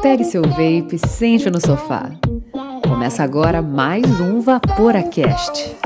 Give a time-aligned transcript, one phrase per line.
[0.00, 2.10] Pegue seu vape, sente no sofá.
[2.88, 5.76] Começa agora mais um Vaporacast.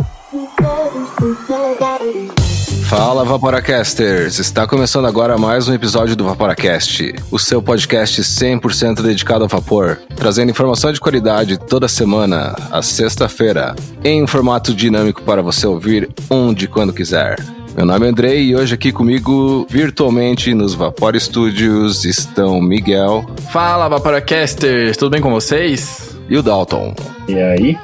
[2.89, 4.39] Fala Vaporacasters!
[4.39, 10.01] Está começando agora mais um episódio do Vaporacast, o seu podcast 100% dedicado ao vapor,
[10.15, 13.75] trazendo informação de qualidade toda semana, às sexta-feira,
[14.05, 17.56] em um formato dinâmico para você ouvir onde e quando quiser.
[17.77, 23.27] Meu nome é Andrei e hoje aqui comigo, virtualmente nos Vapor Studios, estão Miguel.
[23.53, 26.17] Fala Vaporacasters, tudo bem com vocês?
[26.27, 26.95] E o Dalton.
[27.29, 27.79] E aí?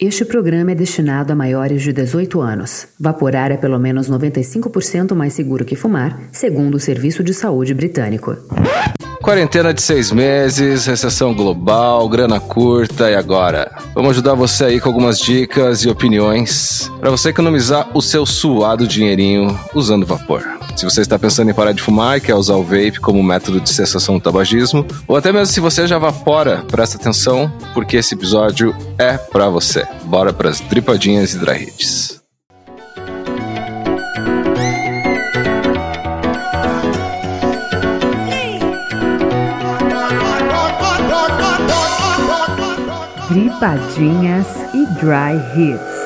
[0.00, 2.88] Este programa é destinado a maiores de 18 anos.
[2.98, 8.34] Vaporar é pelo menos 95% mais seguro que fumar, segundo o Serviço de Saúde Britânico.
[9.28, 13.70] Quarentena de seis meses, recessão global, grana curta e agora?
[13.94, 18.88] Vamos ajudar você aí com algumas dicas e opiniões para você economizar o seu suado
[18.88, 20.42] dinheirinho usando vapor.
[20.74, 23.60] Se você está pensando em parar de fumar e quer usar o vape como método
[23.60, 28.14] de cessação do tabagismo, ou até mesmo se você já vapora, presta atenção, porque esse
[28.14, 29.86] episódio é para você.
[30.04, 32.17] Bora para as dripadinhas e dry hits.
[43.58, 45.97] Dripadinhas e Dry Hits.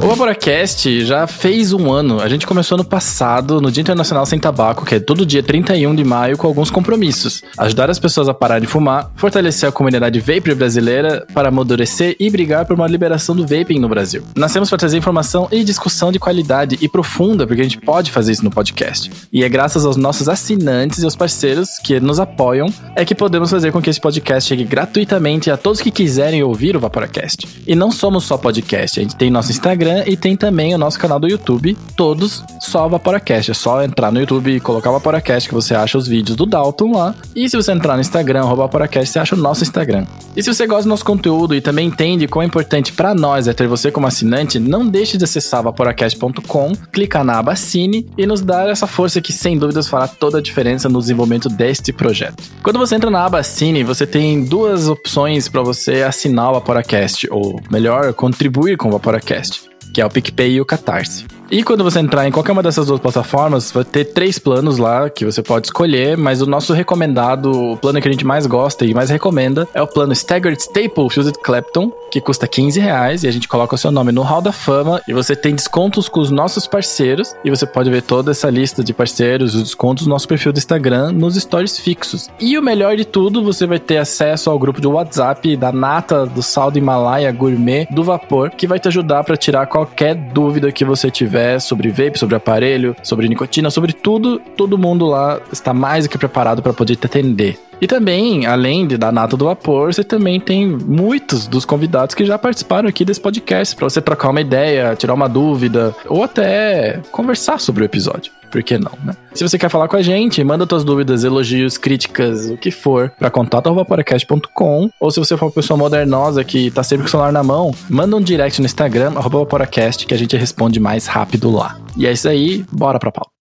[0.00, 2.20] O Vaporacast já fez um ano.
[2.20, 5.92] A gente começou no passado, no Dia Internacional Sem Tabaco, que é todo dia 31
[5.92, 7.42] de maio, com alguns compromissos.
[7.58, 12.30] Ajudar as pessoas a parar de fumar, fortalecer a comunidade vapor brasileira para amadurecer e
[12.30, 14.22] brigar por uma liberação do vaping no Brasil.
[14.36, 18.30] Nascemos para trazer informação e discussão de qualidade e profunda, porque a gente pode fazer
[18.30, 19.10] isso no podcast.
[19.32, 23.50] E é graças aos nossos assinantes e aos parceiros que nos apoiam é que podemos
[23.50, 27.48] fazer com que esse podcast chegue gratuitamente a todos que quiserem ouvir o Vaporacast.
[27.66, 30.98] E não somos só podcast, a gente tem nosso Instagram e tem também o nosso
[30.98, 33.50] canal do YouTube, todos só Vaporacast.
[33.50, 36.92] É só entrar no YouTube e colocar Vaporacast que você acha os vídeos do Dalton
[36.92, 37.14] lá.
[37.34, 40.06] E se você entrar no Instagram, Vaporacast, você acha o nosso Instagram.
[40.36, 43.52] E se você gosta do nosso conteúdo e também entende quão importante para nós é
[43.52, 48.40] ter você como assinante, não deixe de acessar vaporacast.com, clicar na aba Cine e nos
[48.40, 52.42] dar essa força que sem dúvidas fará toda a diferença no desenvolvimento deste projeto.
[52.62, 57.28] Quando você entra na aba Cine, você tem duas opções para você assinar o Vaporacast,
[57.30, 61.26] ou melhor, contribuir com o Vaporacast que é o PicPay e o Catarse.
[61.50, 65.08] E quando você entrar em qualquer uma dessas duas plataformas, vai ter três planos lá
[65.08, 68.84] que você pode escolher, mas o nosso recomendado, o plano que a gente mais gosta
[68.84, 73.28] e mais recomenda, é o plano Staggered Staple Fused Clapton, que custa 15 reais e
[73.28, 76.20] a gente coloca o seu nome no Hall da Fama e você tem descontos com
[76.20, 80.12] os nossos parceiros e você pode ver toda essa lista de parceiros, os descontos no
[80.12, 82.28] nosso perfil do Instagram, nos stories fixos.
[82.38, 86.26] E o melhor de tudo, você vai ter acesso ao grupo de WhatsApp da Nata
[86.26, 90.70] do Sal do Himalaia Gourmet do Vapor, que vai te ajudar para tirar qualquer dúvida
[90.70, 95.72] que você tiver sobre vape, sobre aparelho, sobre nicotina, sobre tudo, todo mundo lá está
[95.74, 97.58] mais do que preparado para poder te atender.
[97.80, 102.24] E também, além de da nata do vapor, você também tem muitos dos convidados que
[102.24, 107.00] já participaram aqui desse podcast para você trocar uma ideia, tirar uma dúvida ou até
[107.12, 108.37] conversar sobre o episódio.
[108.50, 109.14] Por que não, né?
[109.34, 113.10] Se você quer falar com a gente, manda suas dúvidas, elogios, críticas, o que for,
[113.18, 117.32] para contato.vaporacast.com ou se você for uma pessoa modernosa que tá sempre com o celular
[117.32, 121.78] na mão, manda um direct no Instagram, vaporacast, que a gente responde mais rápido lá.
[121.96, 123.37] E é isso aí, bora pra pauta.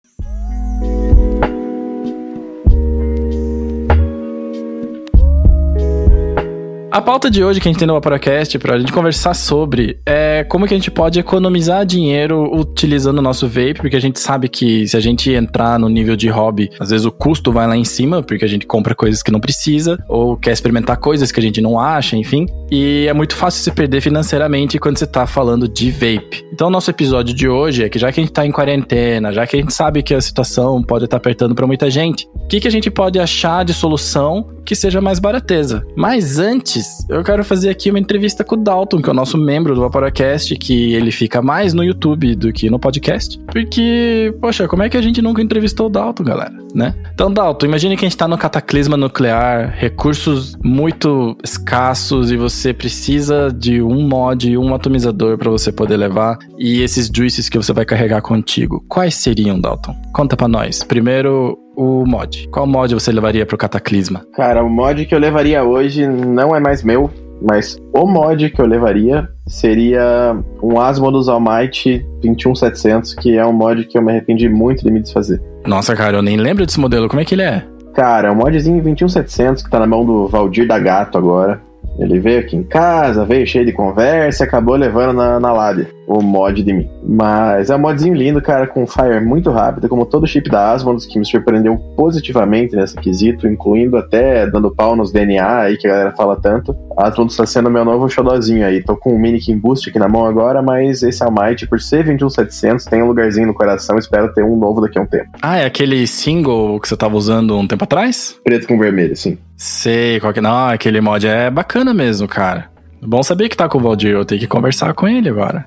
[6.92, 10.44] A pauta de hoje que a gente tem no Vaporacast pra gente conversar sobre é
[10.44, 14.46] como que a gente pode economizar dinheiro utilizando o nosso vape, porque a gente sabe
[14.46, 17.74] que se a gente entrar no nível de hobby, às vezes o custo vai lá
[17.78, 21.40] em cima, porque a gente compra coisas que não precisa, ou quer experimentar coisas que
[21.40, 22.44] a gente não acha, enfim.
[22.70, 26.44] E é muito fácil se perder financeiramente quando você tá falando de vape.
[26.52, 29.46] Então nosso episódio de hoje é que já que a gente tá em quarentena, já
[29.46, 32.48] que a gente sabe que a situação pode estar tá apertando para muita gente, o
[32.48, 35.84] que, que a gente pode achar de solução que seja mais barateza?
[35.96, 39.36] Mas antes, eu quero fazer aqui uma entrevista com o Dalton, que é o nosso
[39.38, 43.38] membro do Vaporacast, que ele fica mais no YouTube do que no podcast.
[43.50, 46.94] Porque, poxa, como é que a gente nunca entrevistou o Dalton, galera, né?
[47.12, 52.72] Então, Dalton, imagine que a gente tá no cataclisma nuclear, recursos muito escassos e você
[52.72, 57.56] precisa de um mod e um atomizador para você poder levar e esses juices que
[57.56, 58.84] você vai carregar contigo.
[58.88, 59.94] Quais seriam, Dalton?
[60.12, 60.82] Conta para nós.
[60.82, 62.48] Primeiro, o mod.
[62.48, 64.24] Qual mod você levaria pro Cataclisma?
[64.34, 67.10] Cara, o mod que eu levaria hoje não é mais meu,
[67.40, 73.84] mas o mod que eu levaria seria um Asmodus Almighty 21700, que é um mod
[73.84, 75.42] que eu me arrependi muito de me desfazer.
[75.66, 77.08] Nossa, cara, eu nem lembro desse modelo.
[77.08, 77.64] Como é que ele é?
[77.94, 81.60] Cara, é um modzinho 21700 que tá na mão do Valdir da Gato agora.
[81.98, 85.88] Ele veio aqui em casa, veio cheio de conversa e acabou levando na, na Ládia.
[86.18, 86.88] O mod de mim.
[87.02, 91.06] Mas é um modzinho lindo, cara, com fire muito rápido, como todo chip da Asmodus,
[91.06, 95.90] que me surpreendeu positivamente nesse quesito, incluindo até dando pau nos DNA aí que a
[95.90, 96.74] galera fala tanto.
[96.96, 98.82] A Asmodus está sendo meu novo xodózinho aí.
[98.82, 102.04] Tô com um mini King Boost aqui na mão agora, mas esse Almighty, por ser
[102.04, 105.30] 21700, tem um lugarzinho no coração, espero ter um novo daqui a um tempo.
[105.40, 108.38] Ah, é aquele single que você tava usando um tempo atrás?
[108.44, 109.38] Preto com vermelho, sim.
[109.56, 110.40] Sei, qual que...
[110.40, 112.71] Não, aquele mod é bacana mesmo, cara.
[113.04, 115.64] Bom saber que tá com o Valdir, eu tenho que conversar com ele agora.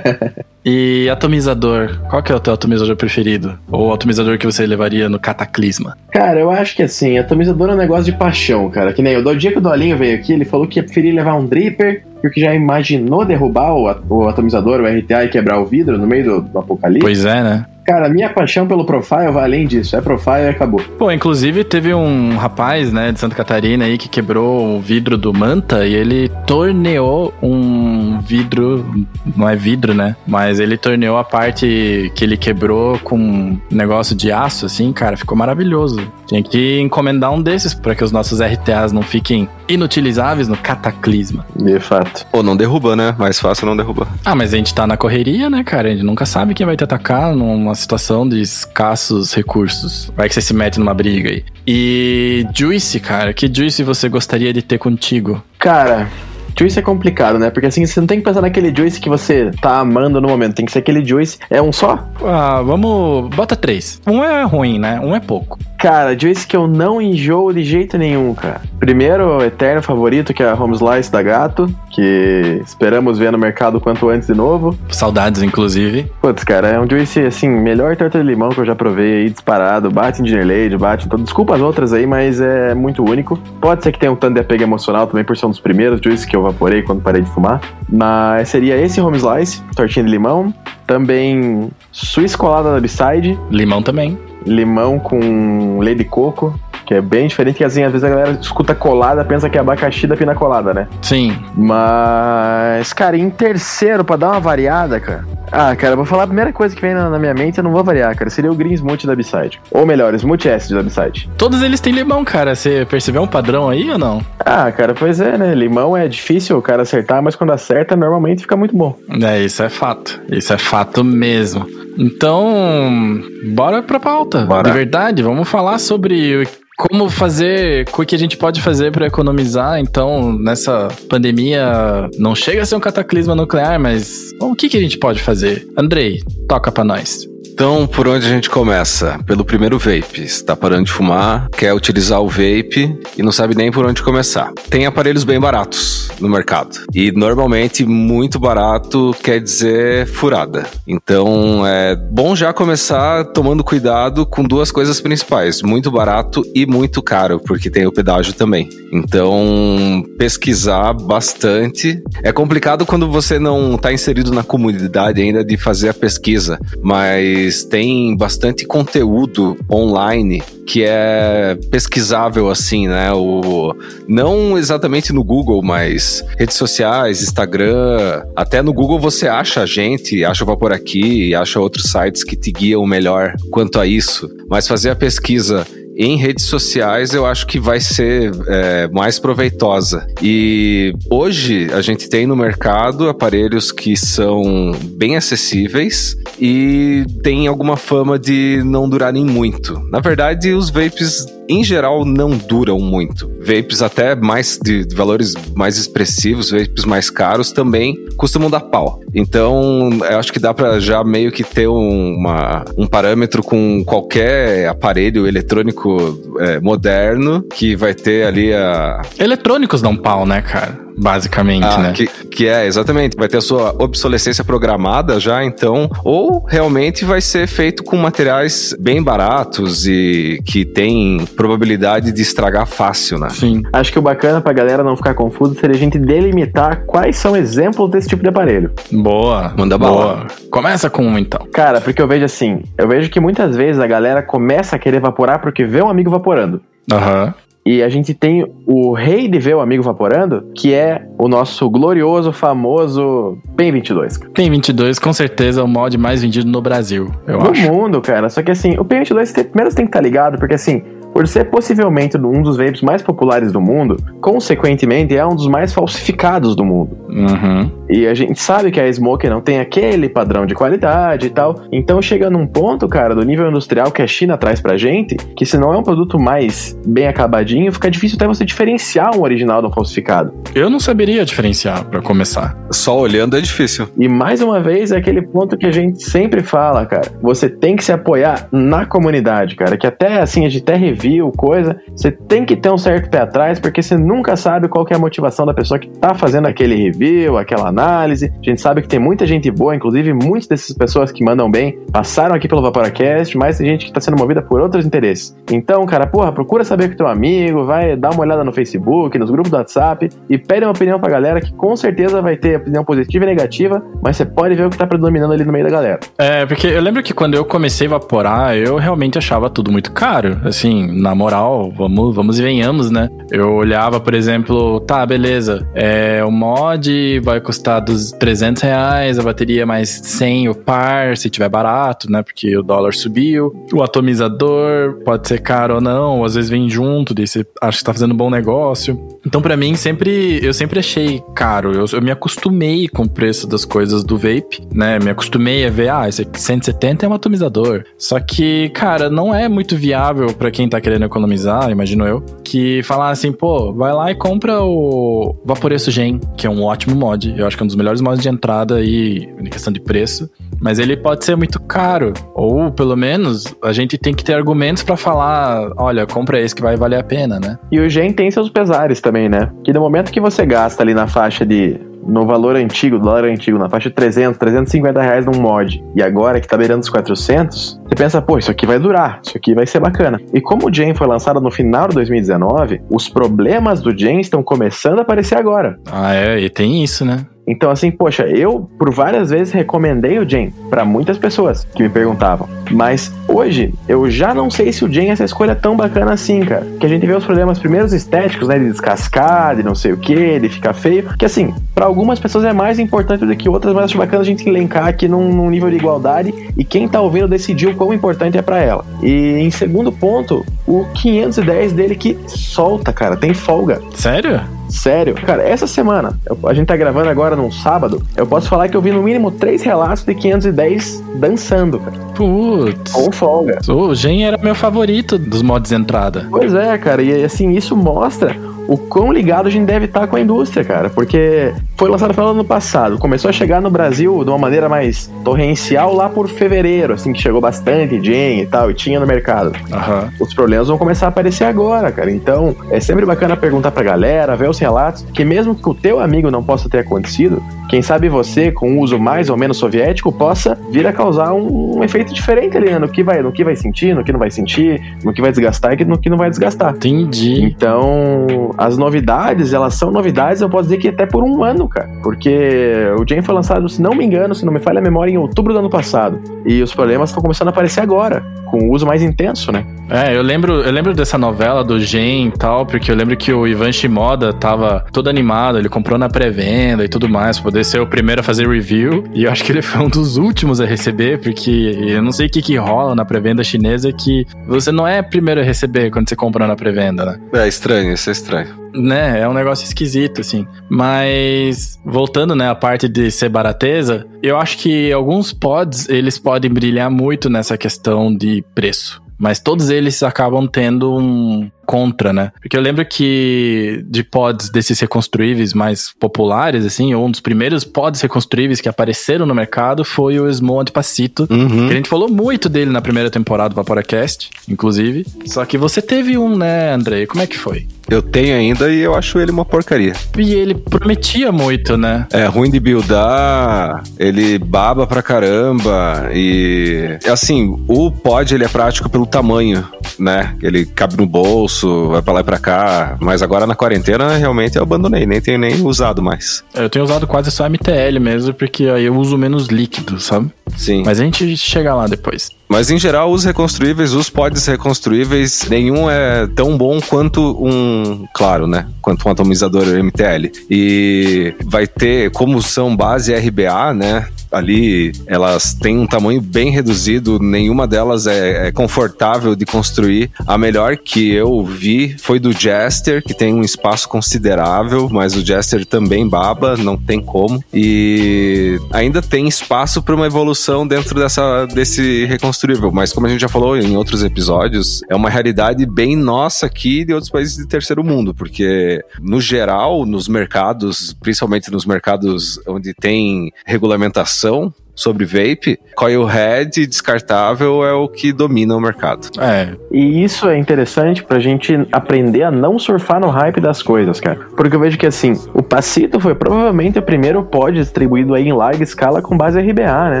[0.64, 3.58] e atomizador, qual que é o teu atomizador preferido?
[3.68, 5.98] Ou atomizador que você levaria no cataclisma?
[6.12, 8.92] Cara, eu acho que assim, atomizador é um negócio de paixão, cara.
[8.92, 11.34] Que nem o dia que o Dolinho veio aqui, ele falou que ia preferir levar
[11.34, 15.98] um dripper, porque já imaginou derrubar o, o atomizador, o RTA e quebrar o vidro
[15.98, 17.04] no meio do, do apocalipse.
[17.04, 17.66] Pois é, né?
[17.86, 19.96] Cara, minha paixão pelo Profile vai além disso.
[19.96, 20.80] É Profile e acabou.
[20.98, 25.32] Pô, inclusive teve um rapaz, né, de Santa Catarina aí que quebrou o vidro do
[25.32, 29.06] Manta e ele torneou um vidro,
[29.36, 30.16] não é vidro, né?
[30.26, 35.16] Mas ele torneou a parte que ele quebrou com um negócio de aço, assim, cara,
[35.16, 36.00] ficou maravilhoso.
[36.26, 41.46] Tinha que encomendar um desses para que os nossos RTAs não fiquem inutilizáveis no cataclisma.
[41.54, 42.26] De fato.
[42.32, 43.14] Ou não derruba, né?
[43.16, 44.08] Mais fácil não derrubar.
[44.24, 45.88] Ah, mas a gente tá na correria, né, cara?
[45.88, 50.10] A gente nunca sabe quem vai te atacar numa situação de escassos recursos.
[50.16, 51.44] Vai que você se mete numa briga aí.
[51.66, 55.42] E Juice, cara, que Juice você gostaria de ter contigo?
[55.58, 56.08] Cara,
[56.58, 57.50] Juice é complicado, né?
[57.50, 60.54] Porque assim, você não tem que pensar naquele Juice que você tá amando no momento.
[60.54, 61.38] Tem que ser aquele Juice.
[61.50, 62.08] É um só?
[62.24, 63.28] Ah, vamos.
[63.34, 64.00] Bota três.
[64.06, 64.98] Um é ruim, né?
[65.00, 65.58] Um é pouco.
[65.78, 68.62] Cara, Juice que eu não enjoo de jeito nenhum, cara.
[68.78, 73.78] Primeiro, eterno favorito, que é a Home Slice da Gato, que esperamos ver no mercado
[73.78, 74.76] quanto antes de novo.
[74.88, 76.10] Saudades, inclusive.
[76.22, 79.30] Putz, cara, é um Juice, assim, melhor torta de limão que eu já provei aí,
[79.30, 79.90] disparado.
[79.90, 81.22] Bate em Dinner Lady, bate em todo.
[81.22, 83.38] Desculpa as outras aí, mas é muito único.
[83.60, 86.00] Pode ser que tenha um tanto de apego emocional também, por ser um dos primeiros
[86.02, 87.60] Juice que eu vaporei quando parei de fumar.
[87.88, 90.52] Mas seria esse Home Slice, tortinha de limão.
[90.86, 93.38] Também Swiss colada na B-side.
[93.50, 94.18] Limão também.
[94.46, 98.38] Limão com leite de coco, que é bem diferente, que assim, às vezes a galera
[98.40, 100.86] escuta colada, pensa que é abacaxi da pina colada, né?
[101.02, 101.36] Sim.
[101.56, 105.24] Mas, cara, em terceiro, pra dar uma variada, cara.
[105.50, 107.64] Ah, cara, eu vou falar a primeira coisa que vem na, na minha mente, eu
[107.64, 108.30] não vou variar, cara.
[108.30, 109.60] Seria o Green Smoothie da B-Side.
[109.70, 111.28] Ou melhor, Smoothie Acid da B-Side.
[111.36, 112.54] Todos eles têm limão, cara.
[112.54, 114.20] Você percebeu um padrão aí ou não?
[114.38, 115.54] Ah, cara, pois é, né?
[115.54, 118.96] Limão é difícil o cara acertar, mas quando acerta, normalmente fica muito bom.
[119.22, 120.20] É, isso é fato.
[120.30, 121.66] Isso é fato mesmo.
[121.98, 123.22] Então,
[123.54, 124.44] bora pra pauta.
[124.44, 124.70] Bora.
[124.70, 126.46] De verdade, vamos falar sobre
[126.76, 129.80] como fazer, o que a gente pode fazer para economizar.
[129.80, 134.80] Então, nessa pandemia, não chega a ser um cataclisma nuclear, mas o que, que a
[134.80, 135.66] gente pode fazer?
[135.76, 137.26] Andrei, toca pra nós.
[137.46, 139.18] Então, por onde a gente começa?
[139.26, 140.20] Pelo primeiro vape.
[140.20, 144.52] Está parando de fumar, quer utilizar o vape e não sabe nem por onde começar.
[144.68, 146.78] Tem aparelhos bem baratos no mercado.
[146.94, 150.66] E normalmente muito barato quer dizer furada.
[150.86, 157.02] Então, é bom já começar tomando cuidado com duas coisas principais: muito barato e muito
[157.02, 158.68] caro, porque tem o pedágio também.
[158.92, 162.02] Então, pesquisar bastante.
[162.22, 167.64] É complicado quando você não está inserido na comunidade ainda de fazer a pesquisa, mas
[167.64, 173.12] tem bastante conteúdo online que é pesquisável assim, né?
[173.12, 173.72] O,
[174.08, 176.02] não exatamente no Google, mas
[176.38, 181.60] redes sociais, Instagram, até no Google você acha a gente, acha o Vapor Aqui, acha
[181.60, 184.28] outros sites que te guiam melhor quanto a isso.
[184.48, 185.66] Mas fazer a pesquisa
[185.96, 190.06] em redes sociais eu acho que vai ser é, mais proveitosa.
[190.22, 197.78] E hoje a gente tem no mercado aparelhos que são bem acessíveis e tem alguma
[197.78, 199.80] fama de não durarem muito.
[199.90, 203.30] Na verdade, os vapes em geral não duram muito.
[203.40, 209.00] Vapes até mais de, valores mais expressivos, vapes mais caros também costumam dar pau.
[209.14, 213.84] Então, eu acho que dá para já meio que ter um, uma, um parâmetro com
[213.84, 220.85] qualquer aparelho eletrônico é, moderno que vai ter ali a, Eletrônicos dão pau, né, cara?
[220.96, 221.92] Basicamente, ah, né?
[221.92, 223.16] que, que é, exatamente.
[223.16, 225.90] Vai ter a sua obsolescência programada já, então.
[226.04, 232.66] Ou realmente vai ser feito com materiais bem baratos e que tem probabilidade de estragar
[232.66, 233.28] fácil, né?
[233.30, 233.62] Sim.
[233.72, 237.36] Acho que o bacana pra galera não ficar confuso seria a gente delimitar quais são
[237.36, 238.72] exemplos desse tipo de aparelho.
[238.90, 239.52] Boa.
[239.56, 239.90] Manda boa.
[239.90, 240.26] bala.
[240.50, 241.46] Começa com um, então.
[241.52, 245.00] Cara, porque eu vejo assim, eu vejo que muitas vezes a galera começa a querer
[245.00, 246.60] vaporar porque vê um amigo vaporando.
[246.90, 247.34] Aham.
[247.66, 251.68] E a gente tem o rei de ver o amigo vaporando, que é o nosso
[251.68, 254.18] glorioso, famoso PEN 22.
[254.18, 254.32] cara.
[254.32, 257.72] Tem 22, com certeza, é o mod mais vendido no Brasil, eu no acho.
[257.72, 258.30] mundo, cara.
[258.30, 260.80] Só que assim, o PEN 22 tem, primeiro você tem que estar ligado, porque assim,
[261.16, 265.72] por ser possivelmente um dos vapes mais populares do mundo, consequentemente é um dos mais
[265.72, 266.94] falsificados do mundo.
[267.08, 267.70] Uhum.
[267.88, 271.62] E a gente sabe que a Smoke não tem aquele padrão de qualidade e tal.
[271.72, 275.46] Então chega num ponto, cara, do nível industrial que a China traz pra gente, que
[275.46, 279.62] se não é um produto mais bem acabadinho, fica difícil até você diferenciar um original
[279.62, 280.34] do falsificado.
[280.54, 282.58] Eu não saberia diferenciar para começar.
[282.70, 283.88] Só olhando é difícil.
[283.98, 287.10] E mais uma vez é aquele ponto que a gente sempre fala, cara.
[287.22, 289.78] Você tem que se apoiar na comunidade, cara.
[289.78, 293.20] Que até assim, a gente até review, coisa, você tem que ter um certo pé
[293.20, 296.74] atrás, porque você nunca sabe qual é a motivação da pessoa que tá fazendo aquele
[296.74, 298.32] review, aquela análise.
[298.40, 301.78] A gente sabe que tem muita gente boa, inclusive muitas dessas pessoas que mandam bem
[301.92, 305.36] passaram aqui pelo Vaporacast, mas tem gente que tá sendo movida por outros interesses.
[305.50, 309.30] Então, cara, porra, procura saber com teu amigo, vai dar uma olhada no Facebook, nos
[309.30, 312.84] grupos do WhatsApp e pede uma opinião pra galera que com certeza vai ter opinião
[312.84, 315.70] positiva e negativa, mas você pode ver o que tá predominando ali no meio da
[315.70, 316.00] galera.
[316.18, 319.92] É, porque eu lembro que quando eu comecei a evaporar, eu realmente achava tudo muito
[319.92, 320.40] caro.
[320.44, 323.08] Assim, na moral, vamos, vamos e venhamos, né?
[323.30, 329.22] Eu olhava, por exemplo, tá, beleza, é, o mod vai custar dos 300 reais, a
[329.22, 332.22] bateria mais 100 o par, se tiver barato, né?
[332.22, 333.52] Porque o dólar subiu.
[333.72, 337.78] O atomizador pode ser caro ou não, ou às vezes vem junto, daí você acha
[337.78, 338.98] que tá fazendo um bom negócio.
[339.26, 341.72] Então, para mim, sempre eu sempre achei caro.
[341.72, 344.98] Eu, eu, me acostumei com o preço das coisas do vape, né?
[344.98, 347.84] Me acostumei a ver, ah, esse aqui 170 é um atomizador.
[347.98, 352.82] Só que, cara, não é muito viável para quem tá querendo economizar, imagino eu, que
[352.82, 357.34] falar assim, pô, vai lá e compra o Vaporeço Gen, que é um ótimo mod.
[357.36, 360.30] Eu acho que é um dos melhores mods de entrada aí, em questão de preço.
[360.60, 362.12] Mas ele pode ser muito caro.
[362.34, 366.62] Ou, pelo menos, a gente tem que ter argumentos para falar, olha, compra esse que
[366.62, 367.58] vai valer a pena, né?
[367.70, 369.50] E o Gen tem seus pesares também, né?
[369.64, 373.58] Que no momento que você gasta ali na faixa de no valor antigo, dólar antigo,
[373.58, 377.80] na faixa de 300, 350 reais num mod, e agora que tá beirando os 400,
[377.84, 380.20] você pensa, pô, isso aqui vai durar, isso aqui vai ser bacana.
[380.32, 384.42] E como o Jane foi lançado no final de 2019, os problemas do Jane estão
[384.42, 385.78] começando a aparecer agora.
[385.90, 387.26] Ah, é, e tem isso, né?
[387.46, 391.88] Então, assim, poxa, eu por várias vezes recomendei o Jen para muitas pessoas que me
[391.88, 392.48] perguntavam.
[392.70, 396.40] Mas hoje, eu já não sei se o Jen é essa escolha tão bacana assim,
[396.40, 396.66] cara.
[396.80, 398.58] Que a gente vê os problemas primeiros estéticos, né?
[398.58, 401.04] De descascar, de não sei o que, de ficar feio.
[401.16, 404.26] Que assim, para algumas pessoas é mais importante do que outras, mas acho bacana a
[404.26, 408.36] gente elencar aqui num, num nível de igualdade e quem tá ouvindo decidiu quão importante
[408.36, 408.84] é para ela.
[409.02, 413.80] E em segundo ponto, o 510 dele que solta, cara, tem folga.
[413.94, 414.40] Sério?
[414.68, 415.14] Sério.
[415.14, 418.76] Cara, essa semana, eu, a gente tá gravando agora num sábado, eu posso falar que
[418.76, 421.96] eu vi no mínimo três relatos de 510 dançando, cara.
[422.14, 422.92] Putz.
[422.92, 423.58] Com folga.
[423.68, 426.26] O Gen era meu favorito dos mods entrada.
[426.30, 428.36] Pois é, cara, e assim, isso mostra
[428.68, 430.90] o quão ligado a gente deve estar com a indústria, cara.
[430.90, 432.98] Porque foi lançado no final do ano passado.
[432.98, 437.20] Começou a chegar no Brasil de uma maneira mais torrencial lá por fevereiro, assim, que
[437.20, 439.48] chegou bastante gen e tal, e tinha no mercado.
[439.48, 440.10] Uhum.
[440.20, 442.10] Os problemas vão começar a aparecer agora, cara.
[442.10, 446.00] Então, é sempre bacana perguntar pra galera, ver os relatos, que mesmo que o teu
[446.00, 450.12] amigo não possa ter acontecido, quem sabe você, com um uso mais ou menos soviético,
[450.12, 452.78] possa vir a causar um, um efeito diferente ali, né?
[452.78, 455.30] No que, vai, no que vai sentir, no que não vai sentir, no que vai
[455.30, 456.74] desgastar e no que não vai desgastar.
[456.76, 457.42] Entendi.
[457.42, 461.88] Então, as novidades, elas são novidades, eu posso dizer que até por um ano, cara.
[462.02, 465.10] Porque o Jane foi lançado, se não me engano, se não me falha a memória,
[465.10, 466.20] em outubro do ano passado.
[466.44, 469.64] E os problemas estão começando a aparecer agora, com o uso mais intenso, né?
[469.88, 473.32] É, eu lembro, eu lembro dessa novela do Gen e tal, porque eu lembro que
[473.32, 477.64] o Ivan Shimoda tava todo animado, ele comprou na pré-venda e tudo mais, pra poder
[477.64, 479.04] ser o primeiro a fazer review.
[479.14, 482.26] E eu acho que ele foi um dos últimos a receber, porque eu não sei
[482.26, 486.08] o que, que rola na pré-venda chinesa que você não é primeiro a receber quando
[486.08, 487.20] você compra na pré-venda, né?
[487.32, 488.66] É estranho, isso é estranho.
[488.74, 490.46] Né, é um negócio esquisito, assim.
[490.68, 496.50] Mas, voltando, né, a parte de ser barateza, eu acho que alguns pods, eles podem
[496.50, 499.05] brilhar muito nessa questão de preço.
[499.18, 502.32] Mas todos eles acabam tendo um contra, né?
[502.40, 507.64] Porque eu lembro que de pods desses reconstruíveis mais populares, assim, ou um dos primeiros
[507.64, 511.26] pods reconstruíveis que apareceram no mercado foi o Smo Antipacito.
[511.28, 511.66] Uhum.
[511.66, 515.06] Que a gente falou muito dele na primeira temporada do Vaporacast, inclusive.
[515.26, 517.06] Só que você teve um, né, Andrei?
[517.06, 517.66] Como é que foi?
[517.88, 519.92] Eu tenho ainda e eu acho ele uma porcaria.
[520.18, 522.06] E ele prometia muito, né?
[522.12, 528.88] É ruim de buildar, ele baba pra caramba e assim, o pod ele é prático
[528.88, 529.66] pelo tamanho,
[529.98, 530.34] né?
[530.42, 534.56] Ele cabe no bolso, vai pra lá e pra cá, mas agora na quarentena realmente
[534.56, 536.42] eu abandonei, nem tenho nem usado mais.
[536.54, 540.30] Eu tenho usado quase só MTL mesmo, porque aí eu uso menos líquido, sabe?
[540.56, 540.82] Sim.
[540.84, 542.30] Mas a gente chega lá depois.
[542.48, 548.46] Mas em geral, os reconstruíveis, os pods reconstruíveis, nenhum é tão bom quanto um, claro,
[548.46, 548.66] né?
[548.80, 550.30] Quanto um atomizador MTL.
[550.48, 554.06] E vai ter, como são base RBA, né?
[554.30, 560.10] Ali, elas têm um tamanho bem reduzido, nenhuma delas é, é confortável de construir.
[560.26, 565.24] A melhor que eu vi foi do Jester, que tem um espaço considerável, mas o
[565.24, 567.42] Jester também baba, não tem como.
[567.52, 573.20] E ainda tem espaço para uma evolução dentro dessa, desse reconstruível, mas como a gente
[573.20, 577.46] já falou em outros episódios, é uma realidade bem nossa aqui de outros países de
[577.46, 585.04] terceiro mundo, porque no geral, nos mercados, principalmente nos mercados onde tem regulamentação, ação sobre
[585.04, 589.08] vape, coilhead descartável é o que domina o mercado.
[589.18, 589.54] É.
[589.72, 594.18] E isso é interessante pra gente aprender a não surfar no hype das coisas, cara.
[594.36, 598.32] Porque eu vejo que assim, o Pacito foi provavelmente o primeiro pod distribuído aí em
[598.32, 600.00] larga escala com base RBA, né?